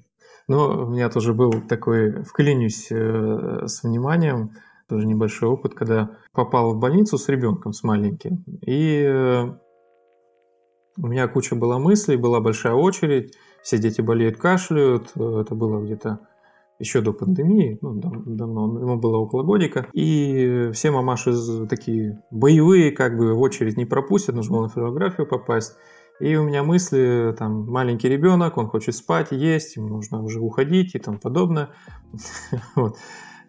Ну, 0.49 0.59
у 0.59 0.91
меня 0.91 1.09
тоже 1.11 1.33
был 1.33 1.53
такой, 1.69 2.25
вклинюсь 2.25 2.91
э, 2.91 3.67
с 3.67 3.85
вниманием, 3.85 4.51
тоже 4.89 5.07
небольшой 5.07 5.49
опыт, 5.49 5.75
когда 5.75 6.19
попал 6.33 6.75
в 6.75 6.81
больницу 6.81 7.19
с 7.19 7.29
ребенком, 7.29 7.73
с 7.73 7.85
маленьким. 7.85 8.45
И 8.67 9.01
э, 9.01 9.45
у 10.97 11.07
меня 11.07 11.29
куча 11.29 11.55
была 11.55 11.79
мыслей, 11.79 12.17
была 12.17 12.41
большая 12.41 12.75
очередь, 12.75 13.33
все 13.63 13.79
дети 13.79 14.01
болеют, 14.01 14.39
кашляют. 14.39 15.13
Э, 15.15 15.43
это 15.43 15.55
было 15.55 15.81
где-то 15.81 16.27
еще 16.79 17.01
до 17.01 17.13
пандемии, 17.13 17.79
ну, 17.81 17.95
давно, 17.95 18.81
ему 18.81 18.99
было 18.99 19.19
около 19.19 19.43
годика, 19.43 19.87
и 19.93 20.71
все 20.73 20.91
мамаши 20.91 21.35
такие 21.69 22.23
боевые, 22.31 22.91
как 22.91 23.17
бы 23.17 23.35
в 23.35 23.41
очередь 23.41 23.77
не 23.77 23.85
пропустят, 23.85 24.35
нужно 24.35 24.57
было 24.57 24.63
на 24.65 24.69
фотографию 24.69 25.27
попасть. 25.27 25.77
И 26.21 26.37
у 26.37 26.45
меня 26.45 26.63
мысли, 26.63 27.35
там, 27.37 27.67
маленький 27.67 28.09
ребенок, 28.09 28.57
он 28.57 28.69
хочет 28.69 28.95
спать, 28.95 29.33
есть, 29.33 29.77
ему 29.77 29.89
нужно 29.89 30.23
уже 30.23 30.41
уходить 30.41 30.95
и 30.95 30.99
тому 30.99 31.19
подобное. 31.19 31.71
вот. 32.77 32.97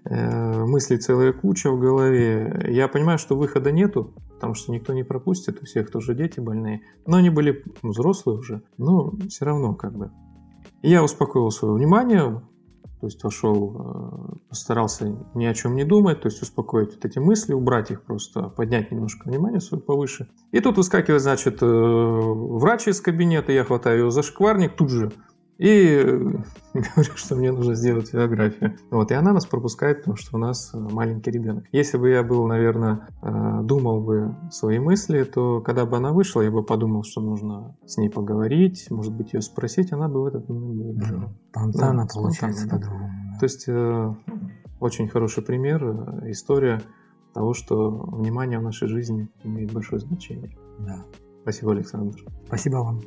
Э, 0.08 0.64
мыслей 0.66 0.98
целая 0.98 1.34
куча 1.34 1.72
в 1.72 1.80
голове. 1.80 2.68
Я 2.70 2.88
понимаю, 2.88 3.18
что 3.18 3.36
выхода 3.36 3.72
нету, 3.72 4.14
потому 4.34 4.54
что 4.54 4.72
никто 4.72 4.94
не 4.94 5.04
пропустит, 5.04 5.62
у 5.62 5.66
всех 5.66 5.92
тоже 5.92 6.14
дети 6.14 6.40
больные. 6.40 6.82
Но 7.08 7.18
они 7.18 7.30
были 7.30 7.64
взрослые 7.82 8.40
уже, 8.40 8.62
но 8.78 9.14
все 9.30 9.46
равно 9.46 9.74
как 9.74 9.98
бы. 9.98 10.12
я 10.84 11.04
успокоил 11.04 11.50
свое 11.52 11.74
внимание, 11.74 12.42
то 13.06 13.08
есть 13.08 13.24
вошел, 13.24 13.76
э, 13.78 14.36
постарался 14.50 15.16
ни 15.36 15.46
о 15.46 15.54
чем 15.54 15.76
не 15.76 15.84
думать, 15.84 16.22
то 16.22 16.28
есть 16.28 16.42
успокоить 16.42 16.96
вот 16.96 17.06
эти 17.06 17.20
мысли, 17.20 17.54
убрать 17.54 17.92
их 17.92 18.02
просто, 18.02 18.50
поднять 18.50 18.92
немножко 18.92 19.30
внимание 19.30 19.62
свое 19.62 19.80
повыше. 19.84 20.28
И 20.52 20.60
тут 20.60 20.78
выскакивает, 20.78 21.22
значит, 21.22 21.62
э, 21.62 21.66
врач 21.68 22.88
из 22.88 23.02
кабинета, 23.02 23.52
я 23.52 23.64
хватаю 23.64 24.00
его 24.00 24.10
за 24.10 24.24
шкварник 24.24 24.76
тут 24.76 24.90
же, 24.90 25.12
и 25.58 26.04
говорю, 26.74 27.16
что 27.16 27.36
мне 27.36 27.52
нужно 27.52 27.76
сделать 27.76 28.10
фотографию. 28.10 28.78
Вот, 28.92 29.12
и 29.12 29.14
она 29.14 29.34
нас 29.34 29.46
пропускает, 29.46 30.00
потому 30.00 30.18
что 30.18 30.36
у 30.36 30.40
нас 30.40 30.72
э, 30.74 30.78
маленький 30.78 31.32
ребенок. 31.32 31.66
Если 31.72 31.98
бы 31.98 32.10
я 32.10 32.24
был, 32.24 32.46
наверное, 32.48 33.08
э, 33.22 33.62
думал 33.64 34.02
бы 34.02 34.36
свои 34.52 34.80
мысли, 34.80 35.24
то 35.24 35.62
когда 35.62 35.86
бы 35.86 35.98
она 35.98 36.12
вышла, 36.12 36.42
я 36.42 36.52
бы 36.52 36.64
подумал, 36.64 37.04
что 37.04 37.22
нужно 37.22 37.76
с 37.86 37.98
ней 37.98 38.10
поговорить, 38.10 38.88
может 38.90 39.14
быть, 39.14 39.34
ее 39.34 39.42
спросить, 39.42 39.94
она 39.94 40.10
бы 40.10 40.24
в 40.24 40.26
этот 40.26 40.50
момент 40.50 40.82
убежала. 40.82 41.34
Спонтанно 41.52 42.06
да, 42.06 42.14
получается 42.14 42.68
по-другому. 42.68 43.10
Да. 43.34 43.40
То 43.40 43.46
есть 43.46 43.66
э, 43.68 44.16
очень 44.80 45.08
хороший 45.08 45.44
пример, 45.44 45.84
история 46.30 46.82
того, 47.34 47.54
что 47.54 47.92
внимание 47.92 48.60
в 48.60 48.64
нашей 48.64 48.88
жизни 48.88 49.30
имеет 49.44 49.72
большое 49.72 50.00
значение. 50.00 50.58
Да. 50.80 51.06
Спасибо, 51.44 51.72
Александр. 51.74 52.18
Спасибо 52.48 52.78
вам. 52.78 53.02